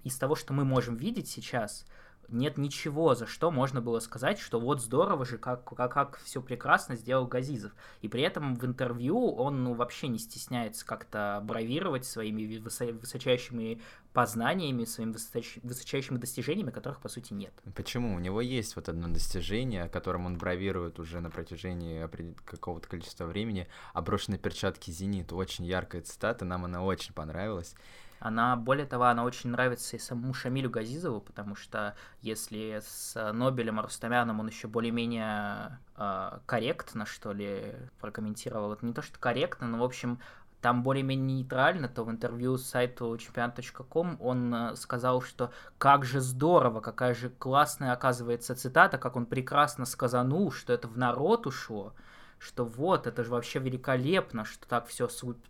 [0.06, 1.86] из того, что мы можем видеть сейчас,
[2.30, 6.42] нет ничего, за что можно было сказать, что вот здорово же, как, как, как все
[6.42, 7.72] прекрасно сделал Газизов.
[8.02, 13.82] И при этом в интервью он ну, вообще не стесняется как-то бравировать своими высочайшими
[14.14, 15.58] познаниями, своими высоч...
[15.62, 17.54] высочайшими достижениями, которых, по сути, нет.
[17.76, 18.16] Почему?
[18.16, 22.08] У него есть вот одно достижение, о котором он бравирует уже на протяжении
[22.46, 23.68] какого-то количества времени.
[23.94, 25.34] Оброшенные перчатки «Зенит».
[25.34, 27.76] Очень яркая цитата, нам она очень понравилась.
[28.20, 33.80] Она, более того, она очень нравится и самому Шамилю Газизову, потому что если с Нобелем
[33.80, 39.80] Рустамяном он еще более-менее э, корректно, что ли, прокомментировал, это не то, что корректно, но,
[39.80, 40.20] в общем,
[40.66, 46.80] там более-менее нейтрально, то в интервью сайту чемпионат.ком он э, сказал, что как же здорово,
[46.80, 51.94] какая же классная оказывается цитата, как он прекрасно сказанул, что это в народ ушло,
[52.40, 55.08] что вот, это же вообще великолепно, что так все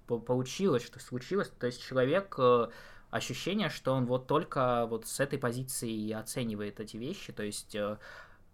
[0.08, 1.52] получилось, что случилось.
[1.60, 2.68] То есть человек э,
[3.10, 7.98] ощущение, что он вот только вот с этой позиции оценивает эти вещи, то есть э,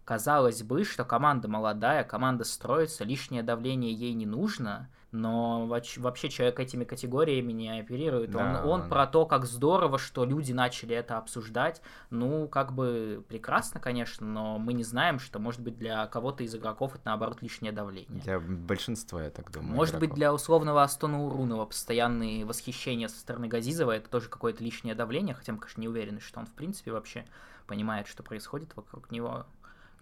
[0.04, 6.58] казалось бы, что команда молодая, команда строится, лишнее давление ей не нужно, но вообще человек
[6.58, 8.30] этими категориями не оперирует.
[8.30, 8.88] Да, он, он да.
[8.88, 11.82] про то, как здорово, что люди начали это обсуждать.
[12.08, 16.54] Ну, как бы прекрасно, конечно, но мы не знаем, что, может быть, для кого-то из
[16.54, 18.22] игроков это, наоборот, лишнее давление.
[18.22, 19.74] Для большинства, я так думаю.
[19.74, 20.08] Может игроков.
[20.08, 25.34] быть, для условного Астона Урунова постоянные восхищения со стороны Газизова это тоже какое-то лишнее давление,
[25.34, 27.26] хотя мы, конечно, не уверены, что он, в принципе, вообще
[27.66, 29.44] понимает, что происходит вокруг него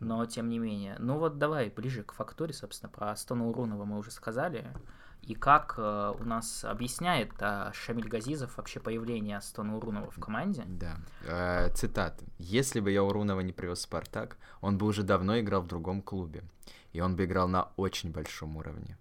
[0.00, 0.96] но тем не менее.
[0.98, 4.66] Ну вот давай ближе к фактуре, собственно, про Астона Урунова мы уже сказали
[5.22, 10.64] и как э, у нас объясняет э, Шамиль Газизов вообще появление Астона Урунова в команде.
[10.66, 10.96] Да.
[11.26, 12.24] Э, цитата.
[12.38, 16.02] «Если бы я Урунова не привез в «Спартак», он бы уже давно играл в другом
[16.02, 16.42] клубе,
[16.92, 18.96] и он бы играл на очень большом уровне.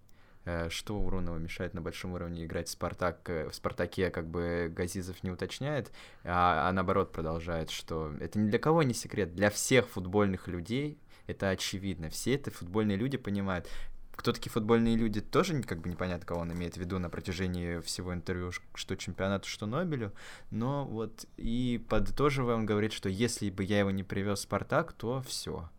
[0.50, 4.72] Э, что Урунова мешает на большом уровне играть в Спартак, э, в Спартаке, как бы
[4.74, 5.92] Газизов не уточняет,
[6.24, 10.98] а, а наоборот продолжает, что это ни для кого не секрет, для всех футбольных людей
[11.26, 12.08] это очевидно.
[12.10, 13.68] Все это футбольные люди понимают
[14.16, 17.80] кто такие футбольные люди, тоже как бы непонятно, кого он имеет в виду на протяжении
[17.80, 20.12] всего интервью, что чемпионату, что Нобелю,
[20.50, 24.92] но вот и подытоживая, он говорит, что если бы я его не привез в Спартак,
[24.92, 25.70] то все.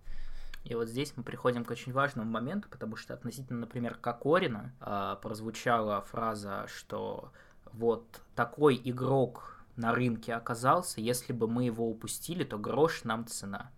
[0.63, 5.17] И вот здесь мы приходим к очень важному моменту, потому что относительно, например, Кокорина э,
[5.21, 7.32] прозвучала фраза, что
[7.74, 13.71] вот такой игрок на рынке оказался, если бы мы его упустили, то грош нам цена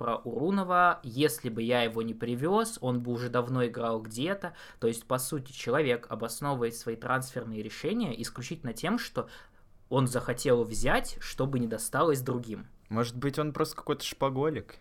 [0.00, 4.54] про Урунова, если бы я его не привез, он бы уже давно играл где-то.
[4.78, 9.28] То есть, по сути, человек обосновывает свои трансферные решения исключительно тем, что
[9.90, 12.66] он захотел взять, чтобы не досталось другим.
[12.88, 14.78] Может быть, он просто какой-то шпаголик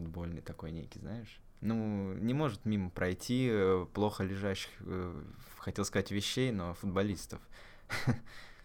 [0.00, 1.40] футбольный такой некий, знаешь?
[1.60, 5.22] Ну, не может мимо пройти э, плохо лежащих, э,
[5.58, 7.40] хотел сказать, вещей, но футболистов.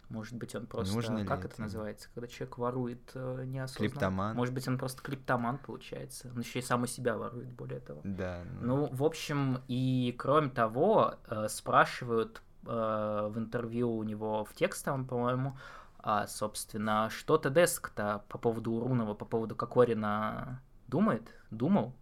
[0.10, 0.94] Может быть, он просто...
[0.94, 2.10] Нужно как это, это называется?
[2.14, 3.90] Когда человек ворует э, неосознанно.
[3.90, 4.36] Клиптоман.
[4.36, 6.32] Может быть, он просто клиптоман, получается.
[6.34, 8.02] Он еще и сам у себя ворует, более того.
[8.04, 8.44] Да.
[8.62, 14.54] Ну, ну в общем, и кроме того, э, спрашивают э, в интервью у него в
[14.54, 15.58] текстовом, по-моему,
[15.98, 21.94] а, собственно, что Тедеск-то по поводу Урунова, по поводу Кокорина думает, думал.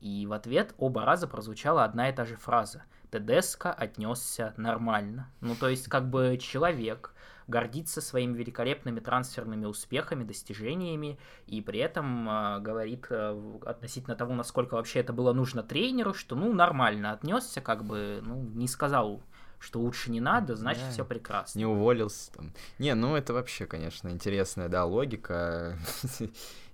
[0.00, 2.84] И в ответ оба раза прозвучала одна и та же фраза.
[3.10, 5.30] Тедеско отнесся нормально.
[5.40, 7.12] Ну, то есть, как бы человек,
[7.50, 14.74] гордится своими великолепными трансферными успехами, достижениями, и при этом э, говорит э, относительно того, насколько
[14.74, 19.20] вообще это было нужно тренеру, что, ну, нормально отнесся, как бы, ну, не сказал
[19.62, 20.90] что лучше не надо, значит, да.
[20.90, 21.58] все прекрасно.
[21.58, 22.54] Не уволился там.
[22.78, 25.76] Не, ну это вообще, конечно, интересная, да, логика.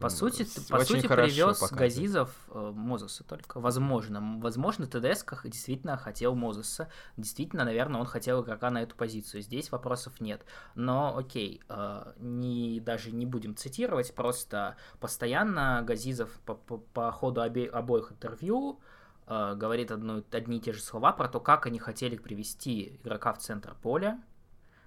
[0.00, 3.60] По сути, по сути привез Газизов э, Мозеса только.
[3.60, 4.38] Возможно.
[4.40, 6.90] Возможно, ТДСК действительно хотел Мозеса.
[7.16, 9.42] Действительно, наверное, он хотел игрока на эту позицию.
[9.42, 10.44] Здесь вопросов нет.
[10.74, 17.40] Но, окей, э, не, даже не будем цитировать, просто постоянно Газизов по, по, по ходу
[17.40, 18.80] обе, обоих интервью
[19.26, 23.32] э, говорит одну, одни и те же слова про то, как они хотели привести игрока
[23.32, 24.20] в центр поля,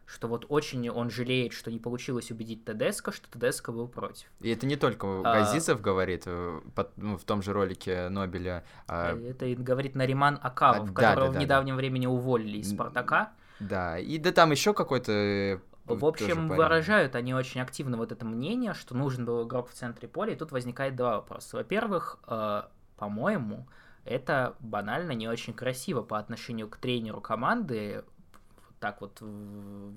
[0.09, 4.27] что вот очень он жалеет, что не получилось убедить Тедеско, что Тедеско был против.
[4.41, 5.81] И это не только Газизов а...
[5.81, 8.63] говорит э, под, ну, в том же ролике Нобеля.
[8.87, 9.15] А...
[9.15, 11.77] Это говорит Нариман Акавов, а, которого да, да, в недавнем да.
[11.77, 13.33] времени уволили из Спартака.
[13.59, 18.25] Да, и да там еще какой-то э, в общем, выражают они очень активно вот это
[18.25, 21.57] мнение, что нужен был игрок в центре поля, и тут возникает два вопроса.
[21.57, 22.63] Во-первых, э,
[22.97, 23.67] по-моему,
[24.05, 28.03] это банально не очень красиво по отношению к тренеру команды
[28.79, 29.93] так вот в,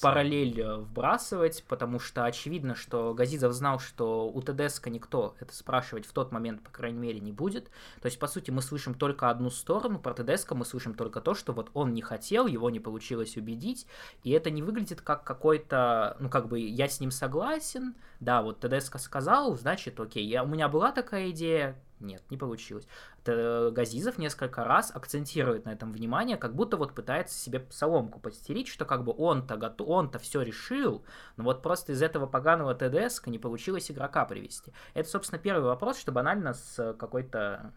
[0.00, 6.06] параллель э, вбрасывать, потому что очевидно, что Газизов знал, что у ТДСК никто это спрашивать
[6.06, 7.70] в тот момент, по крайней мере, не будет.
[8.00, 11.34] То есть, по сути, мы слышим только одну сторону, про ТДСК мы слышим только то,
[11.34, 13.86] что вот он не хотел, его не получилось убедить,
[14.22, 18.60] и это не выглядит как какой-то, ну, как бы, я с ним согласен, да, вот
[18.60, 22.86] ТДСК сказал, значит, окей, я, у меня была такая идея, нет, не получилось.
[23.22, 28.68] Это Газизов несколько раз акцентирует на этом внимание, как будто вот пытается себе соломку подстерить,
[28.68, 31.04] что как бы он-то готов, он-то все решил,
[31.36, 34.72] но вот просто из этого поганого ТДС не получилось игрока привести.
[34.94, 37.72] Это, собственно, первый вопрос, что банально с какой-то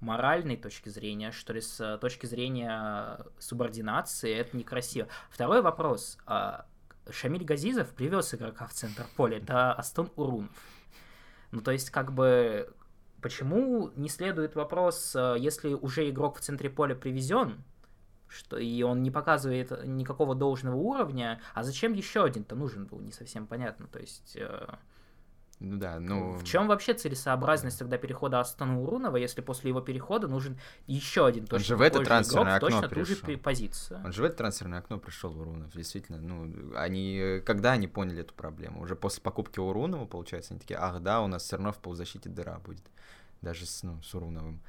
[0.00, 5.08] моральной точки зрения, что ли, с точки зрения субординации, это некрасиво.
[5.30, 6.18] Второй вопрос.
[6.26, 6.66] А,
[7.10, 10.50] Шамиль Газизов привез игрока в центр поля, это Астон Урунов.
[11.50, 12.72] Ну, то есть, как бы,
[13.20, 17.64] Почему не следует вопрос, э, если уже игрок в центре поля привезен,
[18.28, 23.12] что и он не показывает никакого должного уровня, а зачем еще один-то нужен был, не
[23.12, 23.86] совсем понятно.
[23.88, 24.36] То есть...
[24.36, 24.74] Э,
[25.60, 26.34] ну да, ну...
[26.34, 31.46] В чем вообще целесообразность тогда перехода Астана Урунова, если после его перехода нужен еще один
[31.46, 33.16] точно Он же в это трансферное игрок, окно точно пришел.
[33.16, 34.00] ту же позицию.
[34.04, 36.20] Он же в это трансферное окно пришел Урунов, действительно.
[36.20, 38.82] Ну, они, когда они поняли эту проблему?
[38.82, 42.28] Уже после покупки Урунова, получается, они такие, ах да, у нас все равно в полузащите
[42.28, 42.84] дыра будет
[43.42, 44.60] даже с, ну, с Уруновым.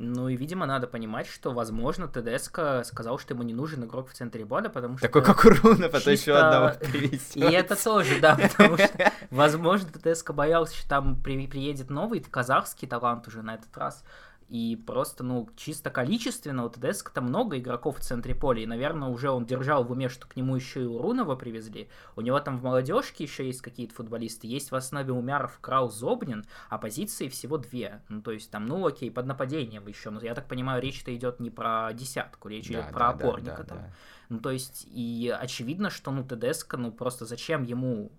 [0.00, 4.12] Ну и, видимо, надо понимать, что, возможно, ТДСК сказал, что ему не нужен игрок в
[4.12, 5.08] центре боля, потому что...
[5.08, 7.34] Такой, как Урунов, а то еще одного привезет.
[7.34, 13.26] И это тоже, да, потому что, возможно, ТДСК боялся, что там приедет новый казахский талант
[13.26, 14.04] уже на этот раз,
[14.48, 18.62] и просто, ну, чисто количественно у ТДСК-то много игроков в центре поля.
[18.62, 21.88] И, наверное, уже он держал в уме, что к нему еще и Урунова привезли.
[22.16, 24.46] У него там в молодежке еще есть какие-то футболисты.
[24.46, 28.02] Есть в основе Умяров, Крау, Зобнин, а позиции всего две.
[28.08, 30.08] Ну, то есть там, ну, окей, под нападением еще.
[30.08, 33.56] Но я так понимаю, речь-то идет не про десятку, речь да, идет про да, опорника
[33.58, 33.78] да, да, там.
[33.78, 33.94] Да.
[34.30, 38.12] Ну, то есть, и очевидно, что, ну, ТДСК, ну, просто зачем ему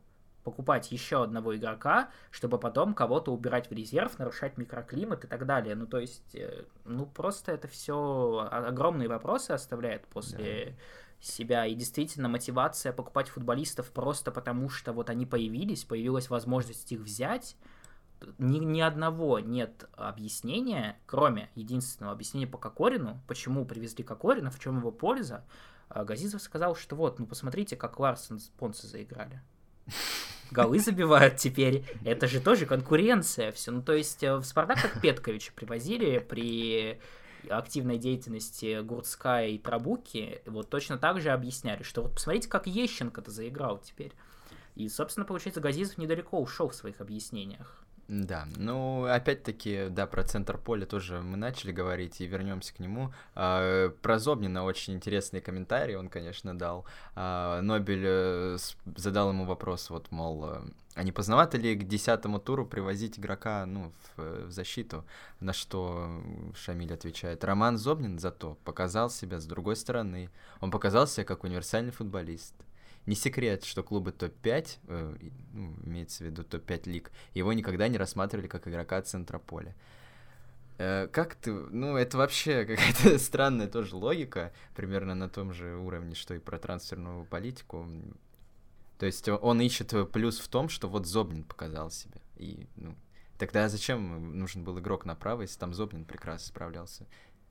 [0.50, 5.76] покупать еще одного игрока, чтобы потом кого-то убирать в резерв, нарушать микроклимат и так далее.
[5.76, 11.24] Ну, то есть, э, ну, просто это все огромные вопросы оставляет после да.
[11.24, 11.66] себя.
[11.68, 17.56] И действительно, мотивация покупать футболистов просто потому, что вот они появились, появилась возможность их взять,
[18.40, 24.80] ни, ни одного нет объяснения, кроме единственного объяснения по Кокорину, почему привезли Кокорина, в чем
[24.80, 25.46] его польза.
[25.90, 29.42] А Газизов сказал, что вот, ну посмотрите, как Ларсон с Понце заиграли
[30.52, 31.84] голы забивают теперь.
[32.06, 33.72] Это же тоже конкуренция все.
[33.72, 37.00] Ну, то есть э, в Спартак как Петковича привозили при
[37.50, 43.32] активной деятельности Гурцка и Трабуки, вот точно так же объясняли, что вот посмотрите, как Ещенко-то
[43.32, 44.12] заиграл теперь.
[44.76, 47.84] И, собственно, получается, Газизов недалеко ушел в своих объяснениях.
[48.10, 53.14] Да, ну, опять-таки, да, про центр поля тоже мы начали говорить, и вернемся к нему.
[53.36, 56.86] А, про Зобнина очень интересный комментарий он, конечно, дал.
[57.14, 58.58] А, Нобель э,
[58.96, 60.62] задал ему вопрос, вот, мол, э,
[60.96, 65.06] а не поздновато ли к десятому туру привозить игрока, ну, в, в защиту?
[65.40, 66.10] На что
[66.56, 70.32] Шамиль отвечает, Роман Зобнин зато показал себя с другой стороны.
[70.62, 72.56] Он показал себя как универсальный футболист.
[73.10, 75.16] Не секрет, что клубы топ-5, э,
[75.54, 79.76] ну, имеется в виду топ-5 лиг, его никогда не рассматривали как игрока центра поля.
[80.78, 81.52] Э, как ты...
[81.52, 86.60] Ну, это вообще какая-то странная тоже логика, примерно на том же уровне, что и про
[86.60, 87.88] трансферную политику.
[89.00, 92.22] То есть он ищет плюс в том, что вот Зобнин показал себя.
[92.36, 92.94] И, ну,
[93.40, 97.08] тогда зачем нужен был игрок направо, если там Зобнин прекрасно справлялся?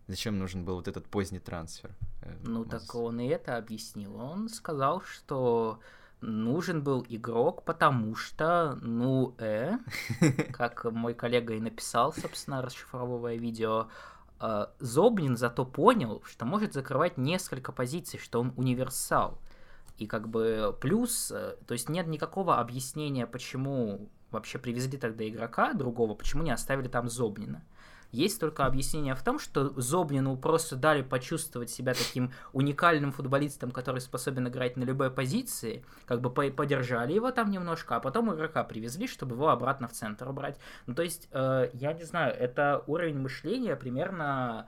[0.08, 1.90] Зачем нужен был вот этот поздний трансфер?
[2.22, 2.70] Э, ну, Мозес?
[2.70, 4.16] так он и это объяснил.
[4.16, 5.80] Он сказал, что
[6.20, 9.78] нужен был игрок, потому что, ну, э,
[10.52, 13.88] как мой коллега и написал, собственно, расшифровывая видео,
[14.40, 19.38] э, Зобнин зато понял, что может закрывать несколько позиций, что он универсал.
[19.98, 25.72] И как бы плюс, э, то есть нет никакого объяснения, почему вообще привезли тогда игрока
[25.72, 27.62] другого, почему не оставили там Зобнина?
[28.10, 34.00] Есть только объяснение в том, что Зобнину просто дали почувствовать себя таким уникальным футболистом, который
[34.00, 39.06] способен играть на любой позиции, как бы подержали его там немножко, а потом игрока привезли,
[39.06, 40.58] чтобы его обратно в центр убрать.
[40.86, 44.66] Ну, то есть, э, я не знаю, это уровень мышления примерно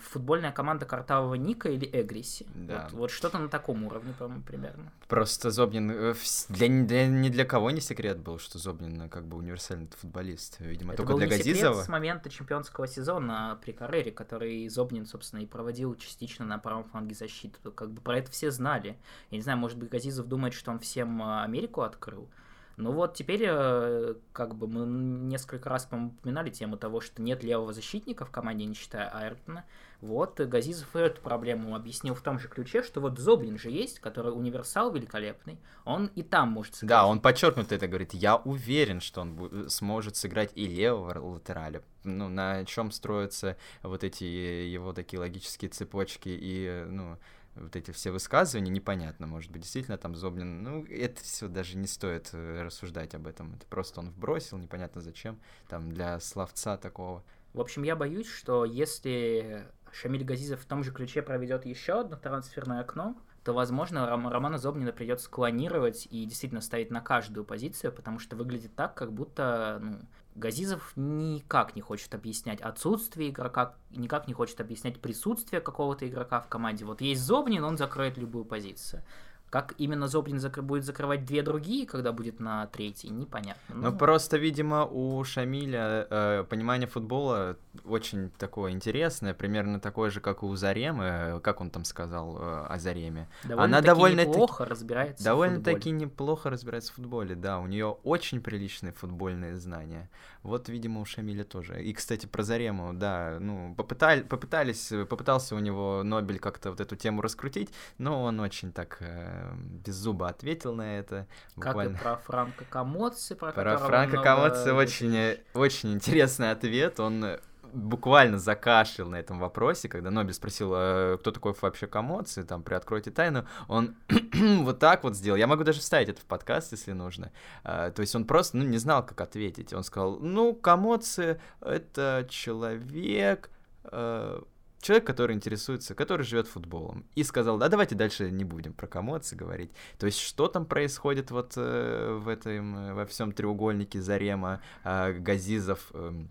[0.00, 2.46] футбольная команда Картавого Ника или Эгриси.
[2.54, 2.84] Да.
[2.84, 4.92] Вот, вот что-то на таком уровне, по-моему, примерно.
[5.08, 5.90] Просто Зобнин...
[5.90, 6.14] Э,
[6.48, 10.60] для, для, ни для кого не секрет был, что Зобнин э, как бы универсальный футболист.
[10.60, 11.72] Видимо, Это только был для не Газизова.
[11.74, 16.84] Секрет с момента чемпионского сезона при Каррере, который Зобнин, собственно, и проводил частично на правом
[16.84, 17.58] фланге защиты.
[17.70, 18.96] Как бы про это все знали.
[19.30, 22.28] Я не знаю, может быть, Газизов думает, что он всем а, Америку открыл.
[22.76, 27.42] Ну вот теперь, э, как бы мы несколько раз, по упоминали тему того, что нет
[27.42, 29.64] левого защитника в команде, не считая Айртона.
[30.02, 34.30] Вот Газизов эту проблему объяснил в том же ключе, что вот Зоблин же есть, который
[34.30, 36.88] универсал великолепный, он и там может сыграть.
[36.90, 38.12] Да, он подчеркнуто это говорит.
[38.12, 41.82] Я уверен, что он сможет сыграть и левого латераля.
[42.04, 47.16] Ну, на чем строятся вот эти его такие логические цепочки и, ну,
[47.56, 51.86] вот эти все высказывания, непонятно, может быть, действительно там Зоблин, ну, это все даже не
[51.86, 57.24] стоит э, рассуждать об этом, это просто он вбросил, непонятно зачем, там, для словца такого.
[57.52, 62.16] В общем, я боюсь, что если Шамиль Газизов в том же ключе проведет еще одно
[62.16, 67.92] трансферное окно, то, возможно, Ром- Романа Зобнина придется клонировать и действительно ставить на каждую позицию,
[67.92, 69.98] потому что выглядит так, как будто ну,
[70.36, 76.48] Газизов никак не хочет объяснять отсутствие игрока, никак не хочет объяснять присутствие какого-то игрока в
[76.48, 76.84] команде.
[76.84, 79.02] Вот есть Зобнин, он закроет любую позицию.
[79.50, 80.62] Как именно Зоблин закр...
[80.62, 83.74] будет закрывать две другие, когда будет на третьей, непонятно.
[83.74, 90.20] Ну, ну просто, видимо, у Шамиля э, понимание футбола очень такое интересное, примерно такое же,
[90.20, 93.28] как у Заремы, как он там сказал э, о Зареме.
[93.44, 94.70] Довольно Она довольно неплохо таки...
[94.70, 100.10] разбирается Довольно-таки неплохо разбирается в футболе, да, у нее очень приличные футбольные знания.
[100.42, 101.82] Вот, видимо, у Шамиля тоже.
[101.82, 106.96] И, кстати, про Зарему, да, ну, попытали, попытались, попытался у него Нобель как-то вот эту
[106.96, 109.35] тему раскрутить, но он очень так э,
[109.84, 111.26] без зуба ответил на это.
[111.56, 111.92] Буквально.
[111.92, 117.38] Как и про Франко Камоци, про Про Франко Камоци очень, очень интересный ответ, он
[117.72, 123.10] буквально закашлял на этом вопросе, когда Нобель спросил, «А кто такой вообще Комоци, там, приоткройте
[123.10, 123.96] тайну, он
[124.32, 125.36] вот так вот сделал.
[125.36, 127.32] Я могу даже вставить это в подкаст, если нужно.
[127.64, 129.72] А, то есть он просто, ну, не знал, как ответить.
[129.72, 133.50] Он сказал, ну, Комоци— это человек,
[133.84, 134.42] а,
[134.86, 137.04] человек, который интересуется, который живет футболом.
[137.16, 139.70] И сказал, да, давайте дальше не будем про комоции говорить.
[139.98, 145.90] То есть, что там происходит вот э, в этом, во всем треугольнике Зарема, э, Газизов,
[145.92, 146.26] э,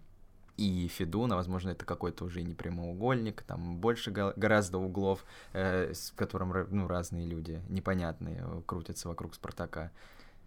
[0.58, 6.54] и Федуна, возможно, это какой-то уже не прямоугольник, там больше гораздо углов, э, с которым
[6.70, 9.92] ну, разные люди непонятные э, крутятся вокруг Спартака.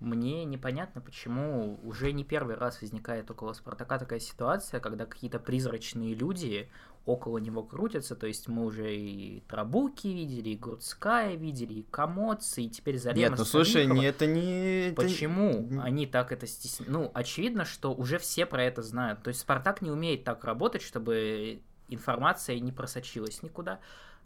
[0.00, 6.14] Мне непонятно, почему уже не первый раз возникает около Спартака такая ситуация, когда какие-то призрачные
[6.14, 6.68] люди
[7.08, 12.62] около него крутятся, то есть мы уже и Трабуки видели, и Гурцкая видели, и Комоцы,
[12.62, 14.92] и теперь Зарема Нет, ну слушай, не, это не...
[14.94, 15.82] Почему это...
[15.82, 16.92] они так это стесняют?
[16.92, 19.22] Ну, очевидно, что уже все про это знают.
[19.22, 23.80] То есть Спартак не умеет так работать, чтобы информация не просочилась никуда.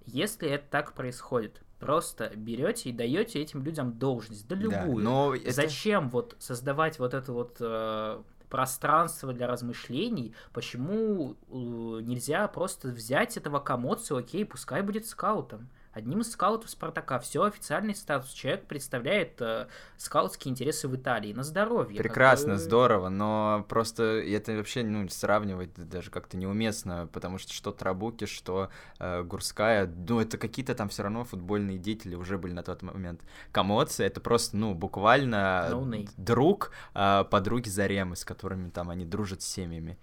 [0.05, 4.97] Если это так происходит, просто берете и даете этим людям должность, да любую.
[4.97, 5.53] Да, но это...
[5.53, 8.22] Зачем вот создавать вот эту вот э,
[8.53, 16.20] пространство для размышлений, почему э, нельзя просто взять этого комоцию, окей, пускай будет скаутом одним
[16.20, 17.18] из скаутов Спартака.
[17.18, 18.30] Все официальный статус.
[18.32, 19.66] Человек представляет э,
[19.97, 21.99] скаутские интересы в Италии на здоровье.
[21.99, 22.61] Прекрасно, как...
[22.61, 28.70] здорово, но просто это вообще ну, сравнивать даже как-то неуместно, потому что что Трабуки, что
[28.99, 33.20] э, Гурская, ну это какие-то там все равно футбольные деятели уже были на тот момент.
[33.53, 39.43] Комоция это просто, ну, буквально no друг э, подруги Заремы, с которыми там они дружат
[39.43, 39.99] с семьями.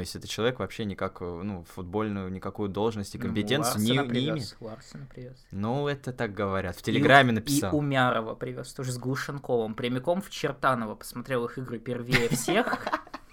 [0.00, 3.90] То есть это человек вообще никак, ну, футбольную никакую должность и ну, компетенцию ну, не,
[3.90, 4.56] не имеет.
[4.58, 5.46] Ларсена привез.
[5.50, 6.74] Ну, это так говорят.
[6.74, 7.70] В Телеграме и, написал.
[7.70, 9.74] И Умярова привез, тоже с Глушенковым.
[9.74, 12.78] Прямиком в Чертаново посмотрел их игры первее всех.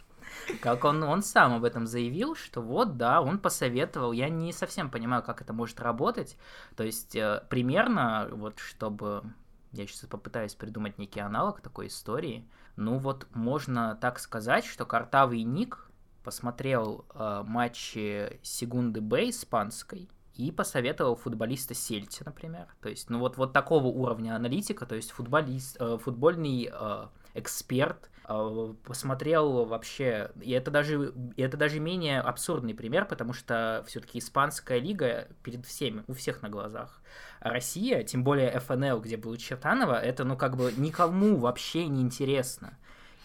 [0.61, 4.11] Как он, он сам об этом заявил, что вот, да, он посоветовал.
[4.11, 6.35] Я не совсем понимаю, как это может работать.
[6.75, 9.23] То есть, э, примерно, вот, чтобы...
[9.71, 12.45] Я сейчас попытаюсь придумать некий аналог такой истории.
[12.75, 15.86] Ну вот, можно так сказать, что картавый ник
[16.27, 22.67] посмотрел э, матчи Сегунды Б испанской и посоветовал футболиста Сельти, например.
[22.81, 28.09] То есть, ну вот, вот такого уровня аналитика, то есть футболист, э, футбольный э, эксперт,
[28.27, 34.79] э, посмотрел вообще, и это даже, это даже менее абсурдный пример, потому что все-таки испанская
[34.79, 37.01] лига перед всеми, у всех на глазах.
[37.39, 42.01] А Россия, тем более ФНЛ, где был Чертанова, это ну как бы никому вообще не
[42.01, 42.77] интересно.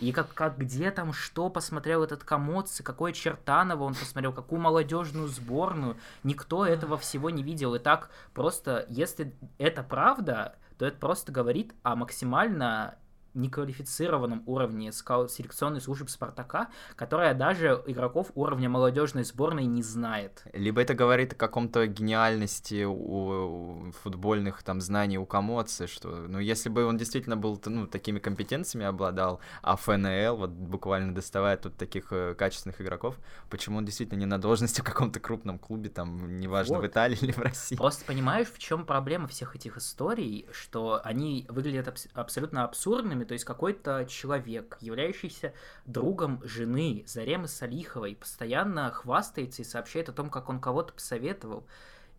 [0.03, 5.29] И как, как где там что посмотрел этот Комоци, какое Чертаново он посмотрел, какую молодежную
[5.29, 5.97] сборную.
[6.25, 7.77] Никто этого всего не видел.
[7.77, 12.97] И так просто, если это правда, то это просто говорит о максимально
[13.35, 20.45] неквалифицированном уровне селекционной службы Спартака, которая даже игроков уровня молодежной сборной не знает.
[20.53, 26.69] Либо это говорит о каком-то гениальности у футбольных там знаний у Комоци, что, ну, если
[26.69, 32.13] бы он действительно был, ну, такими компетенциями обладал, а ФНЛ вот буквально доставает тут таких
[32.13, 33.17] э, качественных игроков,
[33.51, 36.85] почему он действительно не на должности в каком-то крупном клубе, там, неважно, вот.
[36.85, 37.77] в Италии или в России.
[37.77, 43.33] Просто понимаешь, в чем проблема всех этих историй, что они выглядят абс- абсолютно абсурдными, то
[43.33, 45.53] есть какой-то человек, являющийся
[45.87, 51.67] другом жены Заремы Салиховой, постоянно хвастается и сообщает о том, как он кого-то посоветовал.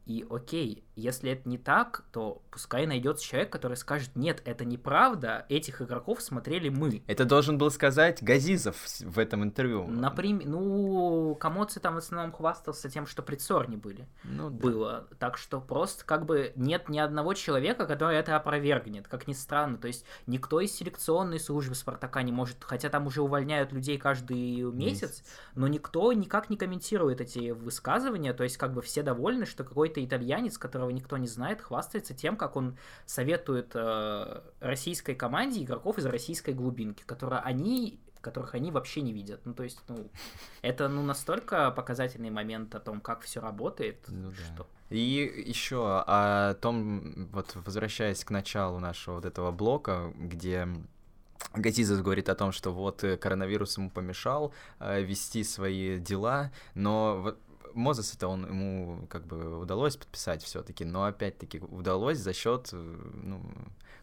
[0.06, 5.45] И окей, если это не так, то пускай найдется человек, который скажет, нет, это неправда,
[5.49, 7.04] этих игроков смотрели мы.
[7.08, 9.88] Это должен был сказать Газизов в этом интервью.
[9.88, 14.08] Например, ну, Комоци там в основном хвастался тем, что предсорни были.
[14.24, 14.58] Ну, да.
[14.58, 15.08] Было.
[15.20, 19.78] Так что просто как бы нет ни одного человека, который это опровергнет, как ни странно.
[19.78, 24.62] То есть никто из селекционной службы Спартака не может, хотя там уже увольняют людей каждый
[24.72, 25.24] месяц, месяц.
[25.56, 28.34] но никто никак не комментирует эти высказывания.
[28.34, 32.14] То есть как бы все довольны, что какой-то итальянец, который которого никто не знает, хвастается
[32.14, 38.72] тем, как он советует э, российской команде игроков из российской глубинки, которые они которых они
[38.72, 39.41] вообще не видят.
[39.44, 40.10] Ну, то есть, ну,
[40.62, 44.60] это, ну, настолько показательный момент о том, как все работает, ну, что...
[44.60, 44.66] Да.
[44.96, 50.70] И еще о том, вот возвращаясь к началу нашего вот этого блока, где
[51.54, 57.20] Газизов говорит о том, что вот э, коронавирус ему помешал э, вести свои дела, но
[57.22, 57.39] вот
[57.74, 63.11] Мозес это он ему как бы удалось подписать все-таки, но опять-таки удалось за счет, э,
[63.24, 63.41] ну,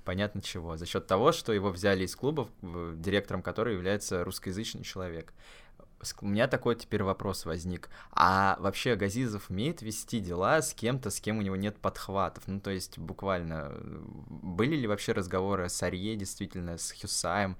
[0.05, 5.33] понятно чего, за счет того, что его взяли из клубов, директором которого является русскоязычный человек.
[6.23, 7.91] У меня такой теперь вопрос возник.
[8.13, 12.45] А вообще Газизов умеет вести дела с кем-то, с кем у него нет подхватов?
[12.47, 17.59] Ну, то есть, буквально, были ли вообще разговоры с Арье, действительно, с Хюсаем?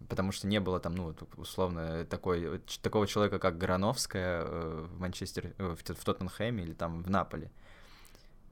[0.00, 5.00] Э, потому что не было там, ну, условно, такой, такого человека, как Грановская э, в
[5.00, 7.50] Манчестер, э, в, в Тоттенхэме или там в Наполе.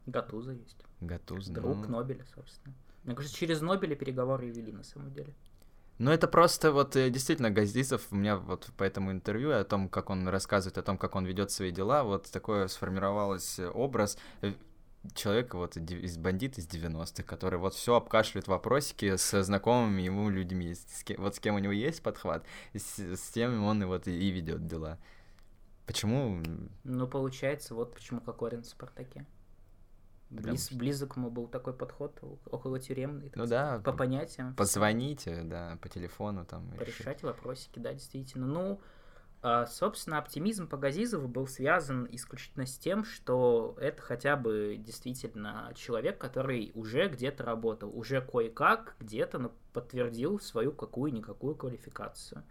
[0.06, 0.84] Гатуза есть.
[1.00, 1.98] Гатуза, Друг ну...
[1.98, 2.74] Нобеля, собственно.
[3.04, 5.34] Мне кажется, через Нобеля переговоры вели на самом деле.
[5.98, 9.88] Ну, это просто вот э, действительно Газдисов, у меня вот по этому интервью о том,
[9.88, 14.18] как он рассказывает о том, как он ведет свои дела, вот такой сформировалось образ
[15.14, 20.74] человека, вот из бандит из 90-х, который вот все обкашливает вопросики с знакомыми ему людьми.
[20.74, 22.44] С кем, вот с кем у него есть подхват,
[22.74, 24.98] с, с тем он и вот и, и ведет дела.
[25.86, 26.40] Почему?
[26.84, 29.26] Ну, получается, вот почему Кокорин в Спартаке.
[30.30, 30.76] Близ, что...
[30.76, 33.30] Близок ему был такой подход, около тюремный.
[33.34, 33.80] Ну да.
[33.84, 34.54] По понятиям.
[34.54, 36.70] Позвоните, да, по телефону там.
[36.78, 37.26] Порешать еще.
[37.26, 38.46] вопросики, да, действительно.
[38.46, 38.80] Ну,
[39.66, 46.18] собственно, оптимизм по Газизову был связан исключительно с тем, что это хотя бы действительно человек,
[46.18, 52.44] который уже где-то работал, уже кое-как где-то подтвердил свою какую-никакую квалификацию.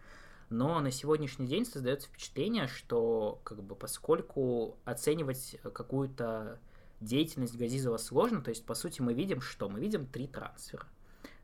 [0.49, 6.59] Но на сегодняшний день создается впечатление, что как бы поскольку оценивать какую-то
[6.99, 9.69] деятельность Газизова сложно, то есть по сути мы видим что?
[9.69, 10.85] Мы видим три трансфера.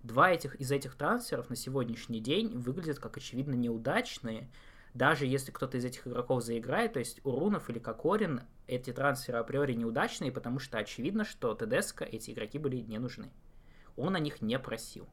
[0.04, 4.50] Два этих, из этих трансферов на сегодняшний день выглядят как очевидно неудачные,
[4.98, 9.74] даже если кто-то из этих игроков заиграет, то есть Урунов или Кокорин, эти трансферы априори
[9.74, 13.32] неудачные, потому что очевидно, что ТДСК эти игроки были не нужны.
[13.96, 15.08] Он о них не просил.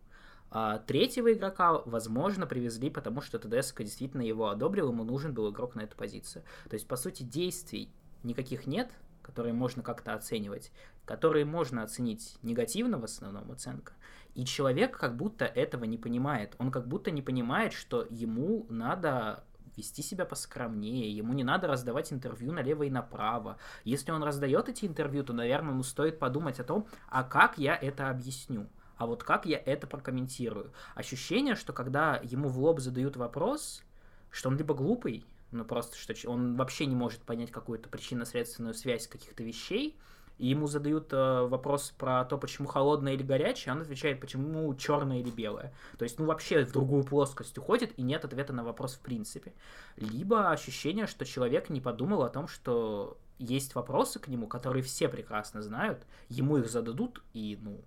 [0.51, 5.74] А третьего игрока, возможно, привезли, потому что ТДСК действительно его одобрил, ему нужен был игрок
[5.74, 6.45] на эту позицию.
[6.68, 8.91] То есть, по сути, действий никаких нет,
[9.22, 10.70] которые можно как-то оценивать,
[11.05, 13.95] которые можно оценить негативно в основном оценка.
[14.35, 16.55] И человек как будто этого не понимает.
[16.59, 19.45] Он как будто не понимает, что ему надо
[19.77, 23.59] вести себя поскромнее, ему не надо раздавать интервью налево и направо.
[23.85, 27.77] Если он раздает эти интервью, то, наверное, ну, стоит подумать о том, а как я
[27.77, 30.72] это объясню, а вот как я это прокомментирую.
[30.95, 33.83] Ощущение, что когда ему в лоб задают вопрос,
[34.31, 39.07] что он либо глупый, ну просто что он вообще не может понять какую-то причинно-следственную связь
[39.07, 39.97] каких-то вещей,
[40.39, 45.20] и ему задают э, вопрос про то, почему холодное или горячее, он отвечает, почему черное
[45.20, 45.72] или белое.
[45.99, 49.53] То есть, ну, вообще в другую плоскость уходит, и нет ответа на вопрос в принципе.
[49.97, 55.09] Либо ощущение, что человек не подумал о том, что есть вопросы к нему, которые все
[55.09, 57.80] прекрасно знают, ему их зададут, и, ну,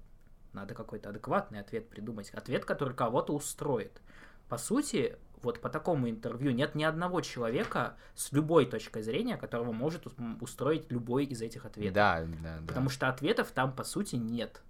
[0.53, 2.29] надо какой-то адекватный ответ придумать.
[2.31, 4.01] Ответ, который кого-то устроит.
[4.47, 9.71] По сути, вот по такому интервью нет ни одного человека с любой точкой зрения, которого
[9.71, 10.07] может
[10.41, 11.93] устроить любой из этих ответов.
[11.93, 12.67] Да, да, да.
[12.67, 14.61] Потому что ответов там, по сути, нет.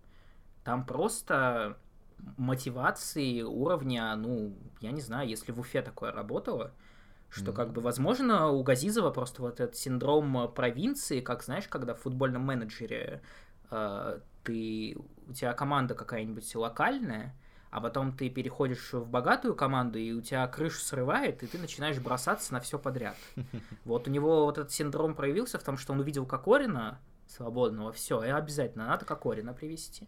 [0.63, 1.77] Там просто
[2.37, 6.73] мотивации уровня, ну, я не знаю, если в Уфе такое работало,
[7.29, 11.99] что, как бы, возможно, у Газизова просто вот этот синдром провинции, как, знаешь, когда в
[11.99, 13.21] футбольном менеджере
[13.69, 14.97] э, ты,
[15.27, 17.35] у тебя команда какая-нибудь локальная,
[17.69, 21.99] а потом ты переходишь в богатую команду, и у тебя крышу срывает, и ты начинаешь
[21.99, 23.15] бросаться на все подряд.
[23.85, 28.23] Вот у него вот этот синдром проявился в том, что он увидел Кокорина свободного, все,
[28.23, 30.07] и обязательно надо Кокорина привести.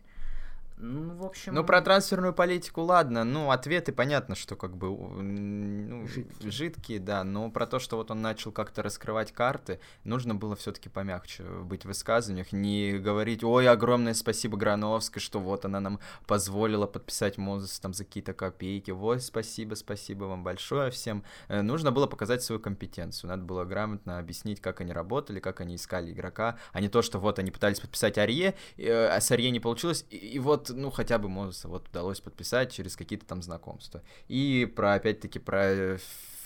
[0.81, 1.53] Ну, в общем...
[1.53, 3.25] Ну, про трансферную политику, ладно.
[3.25, 6.51] Ну, ответы, понятно, что как бы ну, Жидкие.
[6.51, 7.25] жидкие, да.
[7.25, 11.83] Но про то, что вот он начал как-то раскрывать карты, нужно было все-таки помягче быть
[11.83, 12.53] в высказываниях.
[12.53, 18.05] Не говорить, ой, огромное спасибо Грановской, что вот она нам позволила подписать Мозес там за
[18.05, 18.91] какие-то копейки.
[18.91, 21.25] Ой, спасибо, спасибо вам большое всем.
[21.49, 23.29] Э, Нужно было показать свою компетенцию.
[23.29, 27.19] Надо было грамотно объяснить, как они работали, как они искали игрока, а не то, что
[27.19, 30.91] вот они пытались подписать Арье, э, а с Арье не получилось, и, и вот, ну,
[30.91, 34.01] хотя бы Мозеса вот удалось подписать через какие-то там знакомства.
[34.27, 35.97] И про, опять-таки, про э,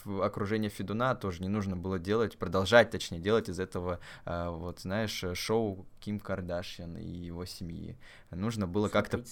[0.05, 5.23] окружение Федуна тоже не нужно было делать, продолжать, точнее, делать из этого, э, вот, знаешь,
[5.23, 7.97] э, шоу Ким Кардашьян и его семьи.
[8.31, 9.23] Нужно было как-то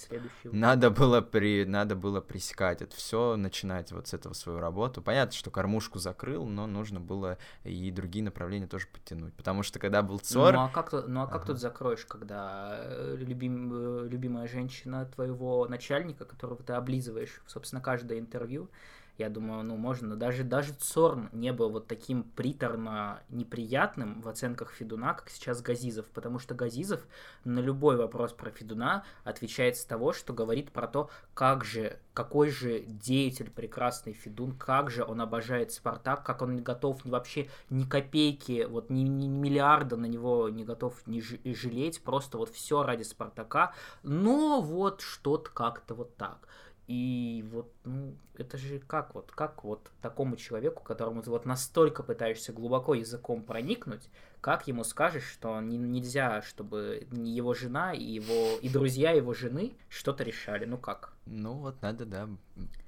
[0.44, 5.02] надо было, при, надо было пресекать это все, начинать вот с этого свою работу.
[5.02, 9.34] Понятно, что кормушку закрыл, но нужно было и другие направления тоже подтянуть.
[9.34, 10.54] Потому что когда был ЦОР...
[10.54, 11.46] Ну а как, тут- ну, а как Ага.
[11.46, 18.70] тут закроешь, когда э, любим- любимая женщина твоего начальника, которого ты облизываешь, собственно, каждое интервью,
[19.18, 24.72] я думаю, ну, можно, даже, даже Цорн не был вот таким приторно неприятным в оценках
[24.72, 27.06] Федуна, как сейчас Газизов, потому что Газизов
[27.44, 32.50] на любой вопрос про Федуна отвечает с того, что говорит про то, как же, какой
[32.50, 37.48] же деятель прекрасный Федун, как же он обожает Спартак, как он не готов ни вообще
[37.68, 42.82] ни копейки, вот ни, ни миллиарда на него не готов не жалеть, просто вот все
[42.82, 46.48] ради Спартака, но вот что-то как-то вот так.
[46.92, 52.02] И вот, ну, это же как вот, как вот такому человеку, которому ты вот настолько
[52.02, 54.10] пытаешься глубоко языком проникнуть,
[54.42, 59.72] как ему скажешь, что не- нельзя, чтобы его жена и его и друзья его жены
[59.88, 61.14] что-то решали, ну как?
[61.24, 62.28] Ну вот надо, да,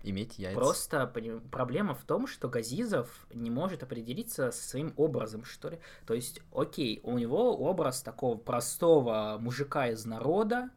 [0.02, 0.60] иметь яйца.
[0.60, 1.10] Просто
[1.50, 5.78] проблема в том, что Газизов не может определиться со своим образом, что ли.
[6.06, 10.68] То есть, окей, у него образ такого простого мужика из народа,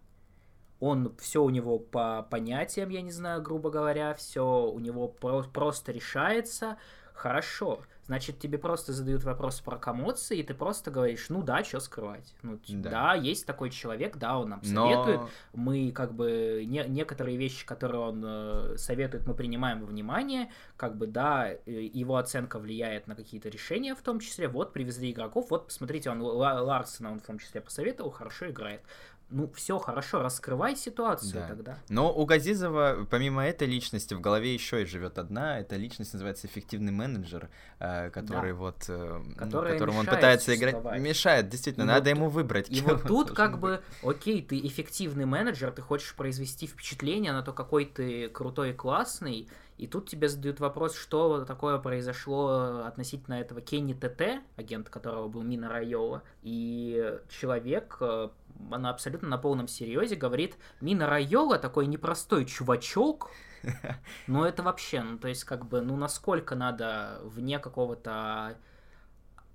[0.80, 5.44] он все у него по понятиям, я не знаю, грубо говоря, все у него про-
[5.44, 6.78] просто решается.
[7.14, 7.80] Хорошо.
[8.06, 12.34] Значит, тебе просто задают вопрос про комоции, и ты просто говоришь, ну да, что скрывать.
[12.42, 12.90] Ну, Да.
[12.90, 13.14] да.
[13.16, 15.22] есть такой человек, да, он нам Но советует,
[15.54, 20.96] мы как бы не, некоторые вещи, которые он э, советует, мы принимаем во внимание, как
[20.96, 24.48] бы да, э, его оценка влияет на какие-то решения в том числе.
[24.48, 28.84] Вот привезли игроков, вот посмотрите, он Ла- Ларсена он в том числе посоветовал, хорошо играет.
[29.30, 31.48] Ну все хорошо, раскрывай ситуацию Да.
[31.50, 31.78] тогда.
[31.90, 35.60] Но у Газизова, помимо этой личности, в голове еще и живет одна.
[35.60, 37.50] Эта личность называется эффективный менеджер,
[37.80, 38.58] э, который Да.
[38.58, 40.82] вот, э, ну, Которая которому он пытается играть.
[41.00, 42.70] Мешает, действительно, И надо вот- ему выбрать.
[42.70, 47.42] И вот тут как должен бы, окей, ты эффективный менеджер, ты хочешь произвести впечатление на
[47.42, 53.36] то, какой ты крутой и классный, и тут тебе задают вопрос, что такое произошло относительно
[53.36, 58.30] этого Кенни ТТ, агент которого был Мина Райола, и человек э,
[58.72, 63.30] она абсолютно на полном серьезе говорит, Мина Райола такой непростой чувачок,
[64.28, 68.58] но это вообще, ну то есть как бы, ну насколько надо вне какого-то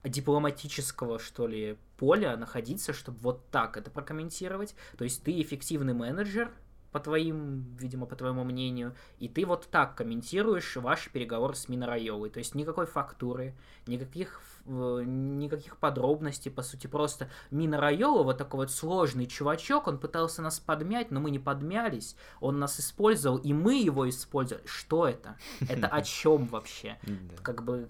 [0.04, 4.74] дипломатического, что ли, поля находиться, чтобы вот так это прокомментировать.
[4.98, 6.52] То есть ты эффективный менеджер,
[6.92, 12.30] по твоим, видимо, по твоему мнению, и ты вот так комментируешь ваши переговоры с Минорайолой.
[12.30, 13.54] То есть никакой фактуры,
[13.86, 20.42] никаких, э, никаких подробностей, по сути, просто Минорайола, вот такой вот сложный чувачок, он пытался
[20.42, 24.66] нас подмять, но мы не подмялись, он нас использовал, и мы его использовали.
[24.66, 25.36] Что это?
[25.68, 26.98] Это о чем вообще?
[27.42, 27.86] Как бы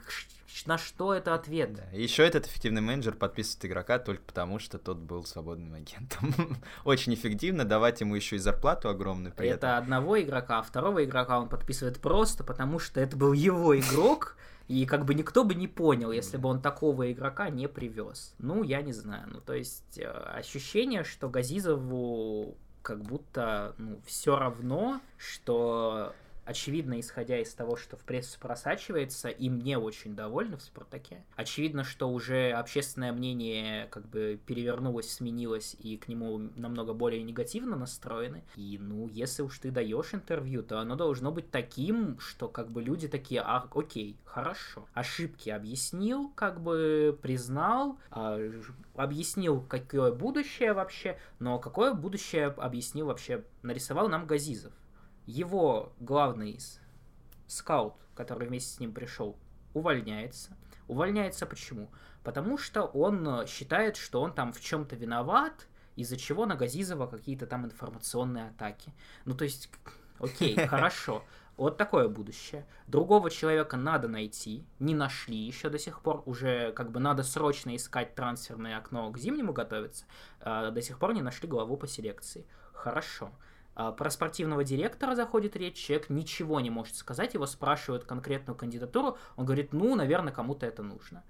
[0.66, 1.74] на что это ответ?
[1.74, 1.82] Да.
[1.92, 6.34] Еще этот эффективный менеджер подписывает игрока только потому, что тот был свободным агентом.
[6.84, 9.58] Очень эффективно давать ему еще и зарплату огромную при этом.
[9.58, 14.36] Это одного игрока, а второго игрока он подписывает просто потому, что это был его игрок,
[14.68, 18.34] и как бы никто бы не понял, если бы он такого игрока не привез.
[18.38, 19.28] Ну, я не знаю.
[19.30, 26.14] Ну, то есть э, ощущение, что Газизову как будто ну, все равно, что
[26.44, 31.24] очевидно, исходя из того, что в прессу просачивается, им не очень довольны в «Спартаке».
[31.36, 37.76] Очевидно, что уже общественное мнение как бы перевернулось, сменилось, и к нему намного более негативно
[37.76, 38.44] настроены.
[38.56, 42.82] И, ну, если уж ты даешь интервью, то оно должно быть таким, что как бы
[42.82, 44.86] люди такие, а, окей, хорошо.
[44.94, 48.38] Ошибки объяснил, как бы признал, а,
[48.94, 54.72] объяснил, какое будущее вообще, но какое будущее объяснил вообще, нарисовал нам Газизов.
[55.26, 56.58] Его главный
[57.46, 59.36] скаут, который вместе с ним пришел,
[59.74, 60.56] увольняется.
[60.88, 61.90] Увольняется почему?
[62.24, 65.66] Потому что он считает, что он там в чем-то виноват,
[65.96, 68.94] из-за чего на Газизова какие-то там информационные атаки.
[69.24, 69.70] Ну, то есть,
[70.18, 71.24] окей, хорошо.
[71.56, 72.66] Вот такое будущее.
[72.86, 77.76] Другого человека надо найти, не нашли еще до сих пор, уже как бы надо срочно
[77.76, 80.06] искать трансферное окно к зимнему готовиться,
[80.40, 82.46] а до сих пор не нашли главу по селекции.
[82.72, 83.30] Хорошо.
[83.74, 89.16] А про спортивного директора заходит речь, человек ничего не может сказать, его спрашивают конкретную кандидатуру,
[89.36, 91.24] он говорит, ну, наверное, кому-то это нужно.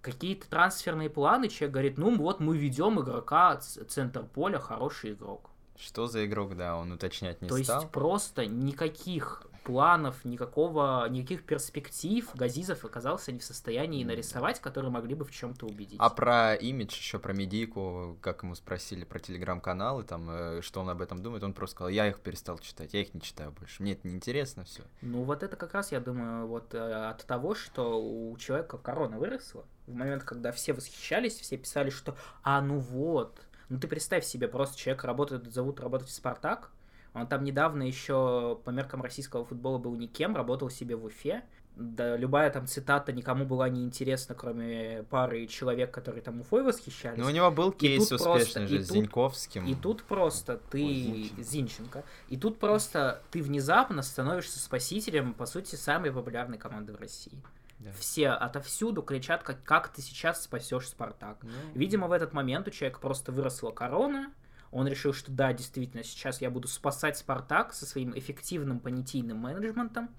[0.00, 5.50] Какие-то трансферные планы, человек говорит, ну, вот мы ведем игрока, центр поля, хороший игрок.
[5.76, 7.76] Что за игрок, да, он уточнять не То стал.
[7.76, 14.92] То есть просто никаких планов, никакого, никаких перспектив Газизов оказался не в состоянии нарисовать, которые
[14.92, 15.98] могли бы в чем-то убедить.
[15.98, 20.88] А про имидж, еще про медийку, как ему спросили про телеграм-каналы, там, э, что он
[20.88, 23.82] об этом думает, он просто сказал, я их перестал читать, я их не читаю больше,
[23.82, 24.84] мне это неинтересно, все.
[25.02, 29.18] Ну вот это как раз, я думаю, вот э, от того, что у человека корона
[29.18, 34.24] выросла, в момент, когда все восхищались, все писали, что «а ну вот», ну ты представь
[34.24, 36.70] себе, просто человек работает, зовут работать в «Спартак»,
[37.16, 41.42] он там недавно еще по меркам российского футбола был никем, работал себе в Уфе.
[41.76, 47.18] Да, любая там цитата никому была не интересна, кроме пары человек, которые там Уфой восхищались.
[47.18, 49.66] Ну, у него был кейс успешный просто, же с тут, Зиньковским.
[49.66, 50.82] И тут просто ты...
[50.82, 52.04] Ой, Зинченко.
[52.28, 57.42] И тут просто ты внезапно становишься спасителем, по сути, самой популярной команды в России.
[57.78, 57.92] Да.
[57.98, 61.38] Все отовсюду кричат, как, как ты сейчас спасешь Спартак.
[61.42, 61.50] Ну...
[61.74, 64.32] Видимо, в этот момент у человека просто выросла корона,
[64.76, 70.10] он решил, что да, действительно, сейчас я буду спасать Спартак со своим эффективным понятийным менеджментом.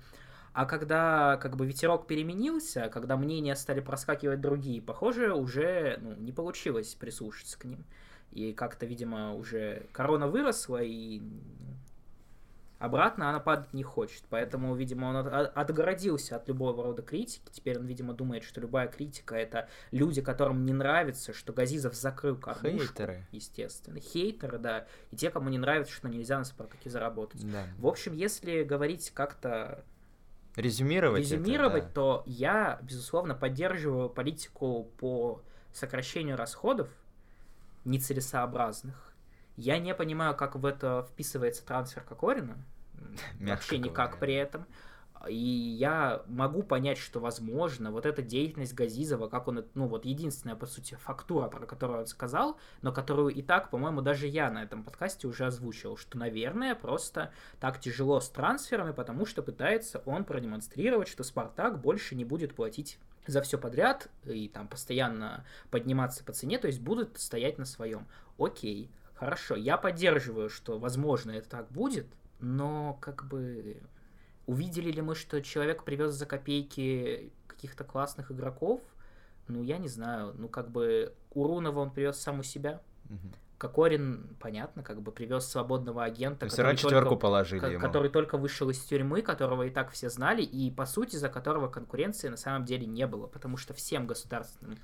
[0.51, 6.31] А когда как бы ветерок переменился, когда мнения стали проскакивать другие, похоже, уже ну, не
[6.31, 7.85] получилось прислушаться к ним.
[8.31, 11.21] И как-то, видимо, уже корона выросла, и
[12.79, 17.49] Обратно она падать не хочет, поэтому, видимо, он отгородился от любого рода критики.
[17.51, 22.35] Теперь он, видимо, думает, что любая критика— это люди, которым не нравится, что Газизов закрыл
[22.37, 22.87] кормушку.
[22.87, 23.25] Хейтеры.
[23.31, 23.99] Естественно.
[23.99, 24.85] Хейтеры, да.
[25.11, 27.49] И те, кому не нравится, что нельзя на Спартаке заработать.
[27.51, 27.65] Да.
[27.79, 29.83] В общем, если говорить как-то
[30.55, 31.93] резюмировать, резюмировать это, да.
[31.93, 35.41] то я, безусловно, поддерживаю политику по
[35.73, 36.89] сокращению расходов
[37.85, 39.06] нецелесообразных
[39.57, 42.57] я не понимаю, как в это вписывается трансфер Кокорина.
[43.39, 44.65] Вообще никак при этом.
[45.27, 50.55] И я могу понять, что, возможно, вот эта деятельность Газизова, как он, ну, вот единственная,
[50.55, 54.63] по сути, фактура, про которую он сказал, но которую и так, по-моему, даже я на
[54.63, 60.23] этом подкасте уже озвучил, что, наверное, просто так тяжело с трансферами, потому что пытается он
[60.23, 66.31] продемонстрировать, что Спартак больше не будет платить за все подряд и там постоянно подниматься по
[66.31, 68.07] цене, то есть будут стоять на своем.
[68.37, 68.89] Окей,
[69.19, 72.07] Хорошо, я поддерживаю, что, возможно, это так будет,
[72.39, 73.81] но как бы
[74.45, 78.81] увидели ли мы, что человек привез за копейки каких-то классных игроков?
[79.47, 80.33] Ну, я не знаю.
[80.37, 82.81] Ну, как бы Урунова он привез сам у себя.
[83.09, 83.33] Угу.
[83.57, 87.81] Кокорин, понятно, как бы привез свободного агента, То который, четверку только, положили ко- ему.
[87.81, 91.67] который только вышел из тюрьмы, которого и так все знали, и по сути за которого
[91.67, 94.77] конкуренции на самом деле не было, потому что всем государственным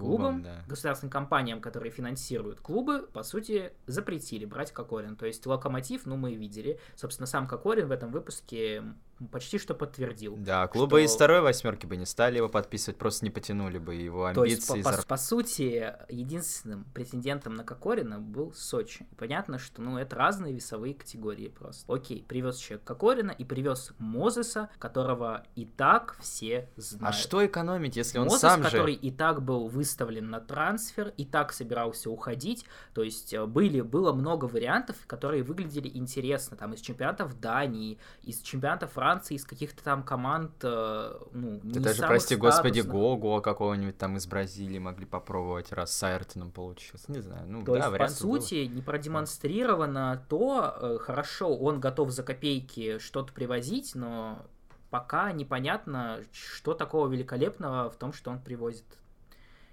[0.00, 0.64] клубам, да.
[0.66, 5.16] государственным компаниям, которые финансируют клубы, по сути, запретили брать Кокорин.
[5.16, 6.78] То есть Локомотив, ну, мы видели.
[6.96, 8.82] Собственно, сам Кокорин в этом выпуске
[9.28, 10.36] почти что подтвердил.
[10.36, 11.06] Да, клубы что...
[11.06, 14.66] из второй восьмерки бы не стали его подписывать, просто не потянули бы его амбиции.
[14.66, 19.06] То есть, по, по, по сути, единственным претендентом на Кокорина был Сочи.
[19.18, 21.92] Понятно, что ну, это разные весовые категории просто.
[21.92, 27.14] Окей, привез человек Кокорина и привез Мозеса, которого и так все знают.
[27.14, 28.70] А что экономить, если он Мозес, сам же...
[28.70, 32.64] который и так был выставлен на трансфер, и так собирался уходить.
[32.94, 36.56] То есть э, были, было много вариантов, которые выглядели интересно.
[36.56, 41.80] Там из чемпионатов Дании, из чемпионатов Франции, Франции, из каких-то там команд, э, ну, не
[41.80, 47.10] Даже, прости господи, Гого какого-нибудь там из Бразилии могли попробовать, раз с Айртоном получился.
[47.10, 48.74] Не знаю, ну то да, есть, по сути, было.
[48.76, 54.46] не продемонстрировано то, э, хорошо, он готов за копейки что-то привозить, но
[54.90, 58.86] пока непонятно, что такого великолепного в том, что он привозит.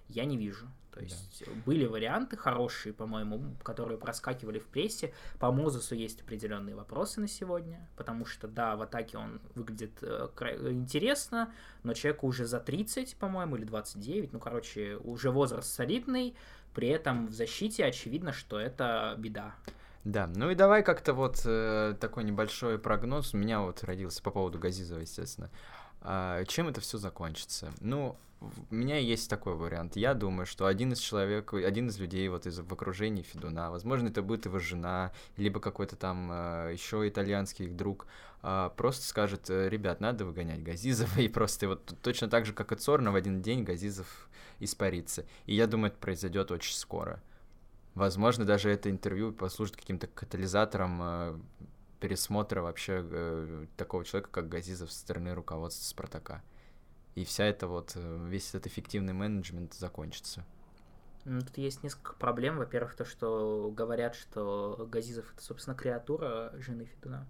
[0.07, 0.67] Я не вижу.
[0.97, 1.51] То есть да.
[1.65, 5.13] были варианты хорошие, по-моему, которые проскакивали в прессе.
[5.37, 10.27] По Мозесу есть определенные вопросы на сегодня, потому что, да, в атаке он выглядит э,
[10.71, 16.35] интересно, но человеку уже за 30, по-моему, или 29, ну, короче, уже возраст солидный,
[16.73, 19.53] при этом в защите очевидно, что это беда.
[20.03, 23.33] Да, ну и давай как-то вот э, такой небольшой прогноз.
[23.33, 25.51] У меня вот родился по поводу Газизова, естественно.
[26.01, 27.71] А, чем это все закончится?
[27.79, 29.95] Ну, у меня есть такой вариант.
[29.95, 34.09] Я думаю, что один из человек, один из людей вот из в окружении Федуна, возможно,
[34.09, 38.05] это будет его жена, либо какой-то там э, еще итальянский их друг,
[38.43, 42.71] э, просто скажет, «Э, ребят, надо выгонять Газизова, и просто вот точно так же, как
[42.71, 44.29] и Цорна, в один день Газизов
[44.59, 45.25] испарится.
[45.45, 47.21] И я думаю, это произойдет очень скоро.
[47.95, 51.41] Возможно, даже это интервью послужит каким-то катализатором
[51.99, 56.43] пересмотра вообще э, такого человека, как Газизов со стороны руководства Спартака
[57.17, 60.45] и вся эта вот, э, весь этот эффективный менеджмент закончится.
[61.25, 62.57] Ну, тут есть несколько проблем.
[62.57, 67.25] Во-первых, то, что говорят, что Газизов это, собственно, креатура жены Федуна.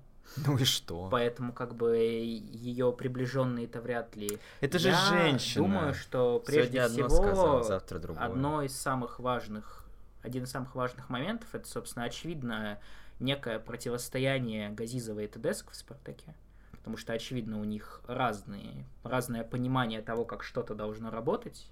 [0.46, 1.08] Ну и что?
[1.10, 4.40] Поэтому, как бы, ее приближенные это вряд ли.
[4.60, 5.64] Это же Я женщина.
[5.64, 8.26] думаю, что прежде Сегодня одно всего сказал, завтра другое.
[8.26, 9.86] одно из самых важных,
[10.22, 12.78] один из самых важных моментов, это, собственно, очевидно
[13.20, 16.36] некое противостояние Газизова и Тедеско в «Спартаке».
[16.72, 21.68] Потому что, очевидно, у них разные, разное понимание того, как что-то должно работать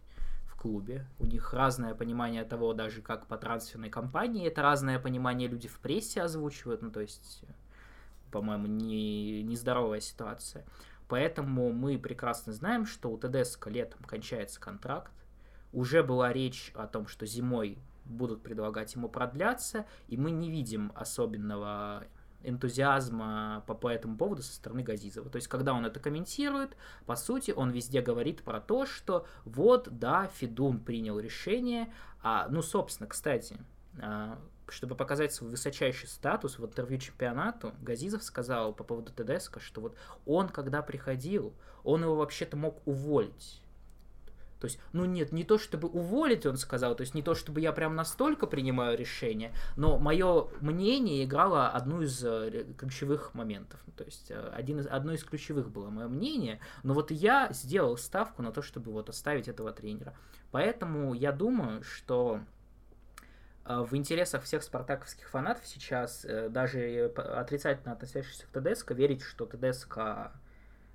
[0.45, 1.05] в клубе.
[1.19, 4.45] У них разное понимание того, даже как по трансферной кампании.
[4.45, 6.81] Это разное понимание люди в прессе озвучивают.
[6.81, 7.43] Ну, то есть,
[8.29, 10.65] по-моему, не, нездоровая ситуация.
[11.07, 15.13] Поэтому мы прекрасно знаем, что у ТДСК летом кончается контракт.
[15.71, 20.91] Уже была речь о том, что зимой будут предлагать ему продляться, и мы не видим
[20.95, 22.05] особенного
[22.43, 25.29] энтузиазма по, по этому поводу со стороны Газизова.
[25.29, 29.89] То есть, когда он это комментирует, по сути, он везде говорит про то, что вот,
[29.91, 31.91] да, Федун принял решение,
[32.21, 33.57] а, ну, собственно, кстати,
[33.99, 39.81] а, чтобы показать свой высочайший статус в интервью чемпионату, Газизов сказал по поводу ТДСК, что
[39.81, 39.95] вот
[40.25, 41.53] он, когда приходил,
[41.83, 43.61] он его вообще-то мог уволить.
[44.59, 47.61] То есть, ну нет, не то чтобы уволить, он сказал, то есть не то чтобы
[47.61, 53.79] я прям настолько принимаю решение, но мое мнение играло одну из э, ключевых моментов.
[53.97, 57.97] То есть э, один из, одно из ключевых было мое мнение, но вот я сделал
[57.97, 60.15] ставку на то, чтобы вот оставить этого тренера.
[60.51, 62.39] Поэтому я думаю, что
[63.65, 70.31] э, в интересах всех спартаковских фанатов сейчас, даже отрицательно относящихся к ТДСК, верить, что ТДСК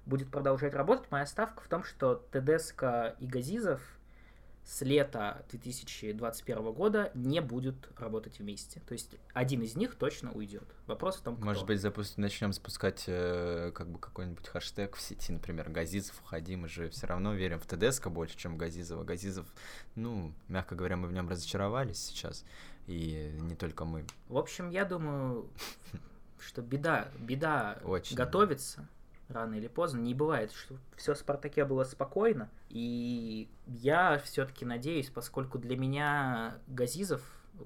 [0.07, 1.11] будет продолжать работать.
[1.11, 3.81] Моя ставка в том, что Тедеско и Газизов
[4.65, 8.81] с лета 2021 года не будут работать вместе.
[8.87, 10.65] То есть один из них точно уйдет.
[10.87, 11.45] Вопрос в том, кто.
[11.45, 12.19] Может быть, запуск...
[12.19, 17.07] начнем запускать э, как бы какой-нибудь хэштег в сети, например, Газизов, уходи, мы же все
[17.07, 19.03] равно верим в ТДСК больше, чем Газизова.
[19.03, 19.47] Газизов,
[19.97, 22.45] ну, мягко говоря, мы в нем разочаровались сейчас,
[22.87, 24.05] и не только мы.
[24.29, 25.51] В общем, я думаю,
[26.39, 28.17] что беда, беда Очень.
[28.17, 28.87] готовится
[29.31, 30.01] рано или поздно.
[30.01, 32.51] Не бывает, что все в Спартаке было спокойно.
[32.69, 37.23] И я все-таки надеюсь, поскольку для меня Газизов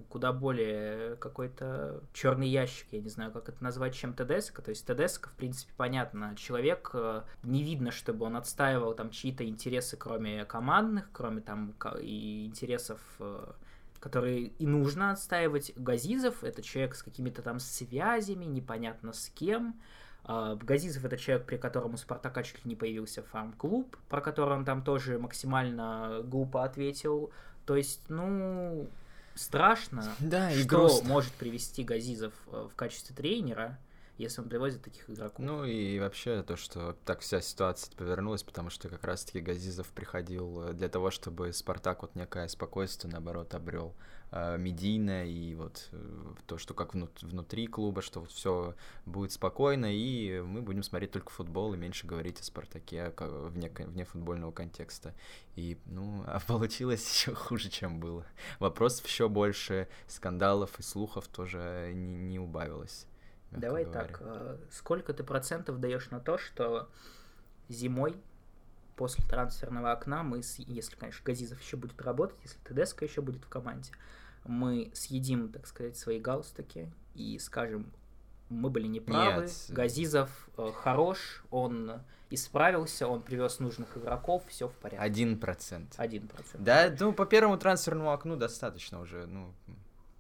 [0.09, 4.61] куда более какой-то черный ящик, я не знаю, как это назвать, чем ТДСК.
[4.62, 9.47] То есть ТДСК, в принципе, понятно, человек, э, не видно, чтобы он отстаивал там чьи-то
[9.47, 13.53] интересы, кроме командных, кроме там и интересов э,
[14.01, 15.73] которые и нужно отстаивать.
[15.77, 19.81] Газизов— это человек с какими-то там связями, непонятно с кем,
[20.27, 24.64] Газизов это человек, при котором у Спартака чуть ли не появился фарм-клуб, про который он
[24.64, 27.31] там тоже максимально глупо ответил.
[27.66, 28.89] То есть, ну,
[29.35, 31.09] страшно, да, что грустно.
[31.09, 33.79] может привести Газизов э, в качестве тренера,
[34.17, 35.39] если он привозит таких игроков.
[35.39, 40.69] Ну и вообще то, что так вся ситуация повернулась, потому что как раз-таки Газизов приходил
[40.69, 43.97] э, для того, чтобы Спартак вот некое спокойствие, наоборот, обрел
[44.31, 49.33] э, медийное, и вот э, то, что как внут внутри клуба, что вот все будет
[49.33, 54.53] спокойно, и мы будем смотреть только футбол и меньше говорить о Спартаке вне, вне футбольного
[54.53, 55.12] контекста.
[55.57, 58.25] И, ну, а получилось еще хуже, чем было.
[58.61, 63.09] Вопросов еще больше, скандалов и слухов тоже не, не убавилось.
[63.55, 66.89] Давай так, э, сколько ты процентов даешь на то, что
[67.69, 68.17] зимой
[68.97, 73.49] после трансферного окна мы, если, конечно, Газизов еще будет работать, если Тедеско еще будет в
[73.49, 73.91] команде,
[74.45, 77.93] мы съедим, так сказать, свои галстуки и скажем,
[78.51, 79.67] мы были неправы, Нет.
[79.71, 85.03] Газизов э, хорош, он исправился, он привез нужных игроков, все в порядке.
[85.03, 85.95] Один процент.
[85.97, 86.63] Один процент.
[86.63, 89.53] Да, ну по первому трансферному окну достаточно уже, ну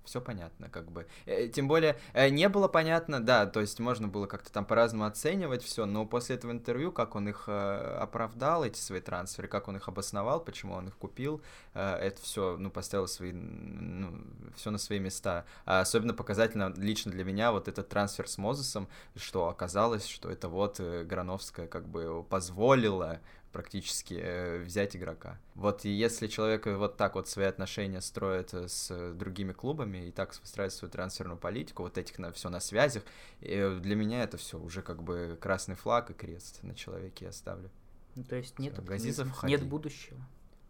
[0.04, 1.06] все понятно, как бы.
[1.26, 5.04] Э, тем более, э, не было понятно, да, то есть можно было как-то там по-разному
[5.04, 9.68] оценивать все, но после этого интервью, как он их э, оправдал, эти свои трансферы, как
[9.68, 11.42] он их обосновал, почему он их купил,
[11.74, 14.24] это все, ну, поставило свои, ну,
[14.56, 15.44] все на свои места.
[15.64, 20.48] А особенно показательно лично для меня вот этот трансфер с Мозесом, что оказалось, что это
[20.48, 23.20] вот Грановская как бы позволила
[23.54, 25.38] практически э, взять игрока.
[25.54, 30.10] Вот и если человек вот так вот свои отношения строит э, с другими клубами и
[30.10, 33.04] так выстраивает свою трансферную политику, вот этих на все на связях,
[33.40, 37.32] э, для меня это все уже как бы красный флаг и крест на человеке я
[37.32, 37.70] ставлю.
[38.16, 40.18] Ну, то есть нет Газизов, нет будущего.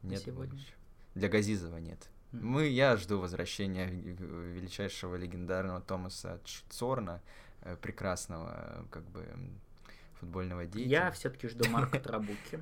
[0.02, 0.52] Нет сегодня.
[0.52, 0.76] будущего.
[1.14, 2.10] Для Газизова нет.
[2.32, 7.22] Мы, я жду возвращения величайшего легендарного Томаса Цорна,
[7.80, 9.26] прекрасного, как бы,
[10.24, 11.04] футбольного деятеля.
[11.06, 12.60] Я все-таки жду Марка Трабуки.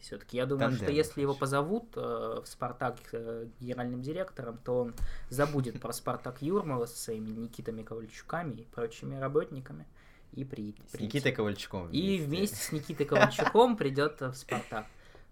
[0.00, 4.94] Все-таки я думаю, что если его позовут э, в Спартак э, генеральным директором, то он
[5.28, 9.86] забудет про Спартак Юрмала со своими Никитами Ковальчуками и прочими работниками
[10.32, 10.88] и приедет.
[10.90, 14.86] С Никитой Ковальчуком И вместе с Никитой Ковальчуком придет в Спартак.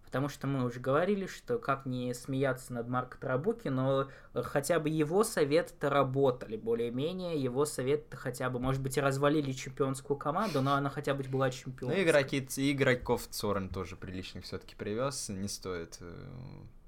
[0.09, 4.81] Потому что мы уже говорили, что как не смеяться над Марко Тарабуки, но э, хотя
[4.81, 10.63] бы его советы-то работали более-менее, его советы хотя бы, может быть, и развалили чемпионскую команду,
[10.63, 12.03] но она хотя бы была Ну, чемпионской.
[12.05, 15.29] игроки, и игроков Цорн тоже приличных все-таки привез.
[15.29, 16.27] Не стоит э,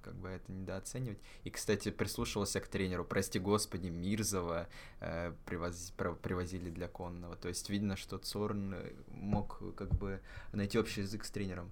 [0.02, 1.18] как бы это недооценивать.
[1.44, 4.66] И, кстати, прислушивался к тренеру, прости господи, Мирзова
[5.00, 7.36] э, привоз- про- привозили для конного.
[7.36, 10.22] То есть видно, что Цорн э, мог как бы
[10.54, 11.70] найти общий язык с тренером.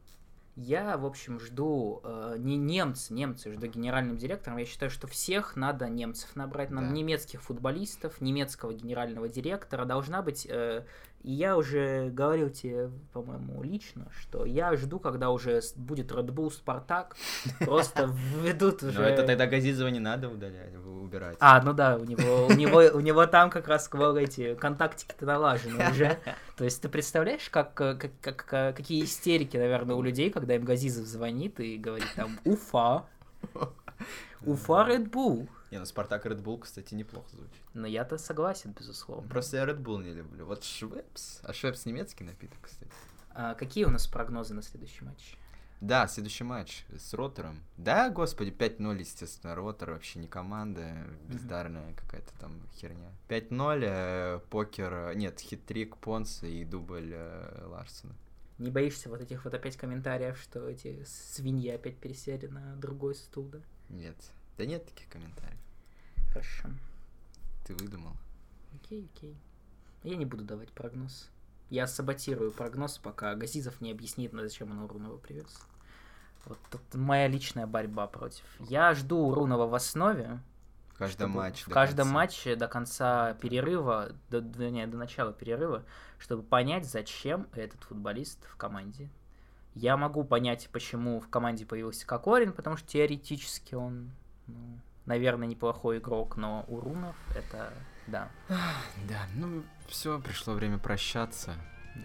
[0.61, 4.59] Я, в общем, жду э, не немцы, немцы, жду генеральным директором.
[4.59, 6.93] Я считаю, что всех надо немцев набрать, надо Да.
[6.93, 9.85] немецких футболистов, немецкого генерального директора.
[9.85, 10.47] Должна быть...
[10.51, 10.85] э,
[11.23, 16.51] и я уже говорил тебе, по-моему, лично, что я жду, когда уже будет Red Bull
[16.51, 17.17] Спартак,
[17.61, 18.99] просто введут уже...
[18.99, 21.37] Но это тогда Газизова не надо удалять, убирать.
[21.41, 25.91] А, ну да, у него, у него, у него там как раз эти контактики-то налажены
[25.91, 26.19] уже.
[26.57, 30.55] То есть ты представляешь, как, э, как, как, э, какие истерики, наверное, у людей, когда
[30.55, 33.07] им Газизов звонит и говорит там Уфа,
[34.45, 35.49] Уфа Red Bull.
[35.71, 37.63] Не, ну Спартак Red Bull, кстати, неплохо звучит.
[37.75, 39.29] Но я-то согласен, безусловно.
[39.29, 40.47] Просто я Red Bull не люблю.
[40.47, 41.41] Вот Швепс.
[41.43, 42.91] А Швепс немецкий напиток, кстати.
[43.31, 45.37] А какие у нас прогнозы на следующий матч?
[45.81, 47.63] Да, следующий матч с Ротором.
[47.77, 53.13] Да, господи, 5-0, естественно, Ротор вообще не команда, бездарная какая-то там херня.
[53.29, 58.17] 5-0, э, покер, э, нет, хитрик Понса и дубль э, Ларсона.
[58.59, 63.45] Не боишься вот этих вот опять комментариев, что эти свиньи опять пересели на другой стул,
[63.45, 63.61] да?
[63.89, 64.17] Нет,
[64.59, 65.59] да нет таких комментариев.
[66.33, 66.69] Хорошо.
[67.65, 68.13] Ты выдумал.
[68.75, 69.37] Окей, окей.
[70.03, 71.31] Я не буду давать прогноз.
[71.71, 75.59] Я саботирую прогноз, пока Газизов не объяснит, зачем он Урунова привез.
[76.45, 78.45] Вот тут моя личная борьба против.
[78.61, 80.41] Я жду Урунова в основе.
[80.89, 81.65] В каждом матче.
[81.65, 82.13] В до каждом конца.
[82.15, 85.85] матче до конца перерыва, до, до- не, до начала перерыва,
[86.19, 89.09] чтобы понять, зачем этот футболист в команде.
[89.75, 94.11] Я могу понять, почему в команде появился Кокорин, потому что теоретически он,
[94.49, 97.73] ну, наверное, неплохой игрок, но Урунов это,
[98.07, 101.55] да, Да, ну все, пришло время прощаться.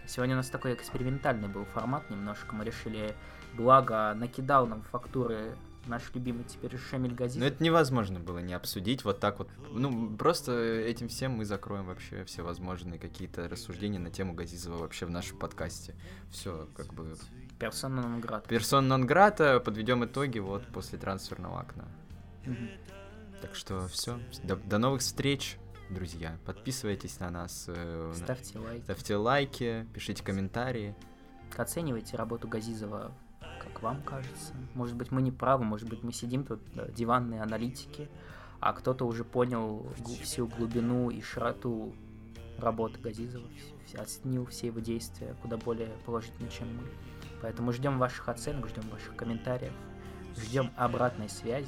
[0.07, 2.55] Сегодня у нас такой экспериментальный был формат немножко.
[2.55, 3.15] Мы решили,
[3.53, 7.41] благо накидал нам фактуры наш любимый теперь Шамиль Газизов.
[7.41, 9.49] Но это невозможно было не обсудить вот так вот.
[9.71, 15.05] Ну, просто этим всем мы закроем вообще все возможные какие-то рассуждения на тему Газизова вообще
[15.05, 15.95] в нашем подкасте.
[16.31, 17.15] Все, как бы
[17.59, 18.47] Персона нон грата.
[18.49, 21.85] Персон нон грата, подведем итоги вот после трансферного окна.
[23.41, 24.19] Так что все.
[24.43, 25.57] До, до новых встреч,
[25.89, 26.37] друзья.
[26.45, 28.83] Подписывайтесь на нас, э, Ставьте лайк.
[28.83, 30.95] ставьте лайки, пишите комментарии.
[31.55, 33.11] Оценивайте работу Газизова,
[33.61, 34.53] как вам кажется.
[34.73, 38.09] Может быть, мы не правы, может быть, мы сидим тут, да, диванные аналитики,
[38.59, 39.85] а кто-то уже понял
[40.21, 41.93] всю глубину и широту
[42.57, 43.47] работы Газизова,
[43.97, 46.83] оценил все его действия куда более положительно, чем мы.
[47.41, 49.73] Поэтому ждем ваших оценок, ждем ваших комментариев,
[50.37, 51.67] ждем обратной связи.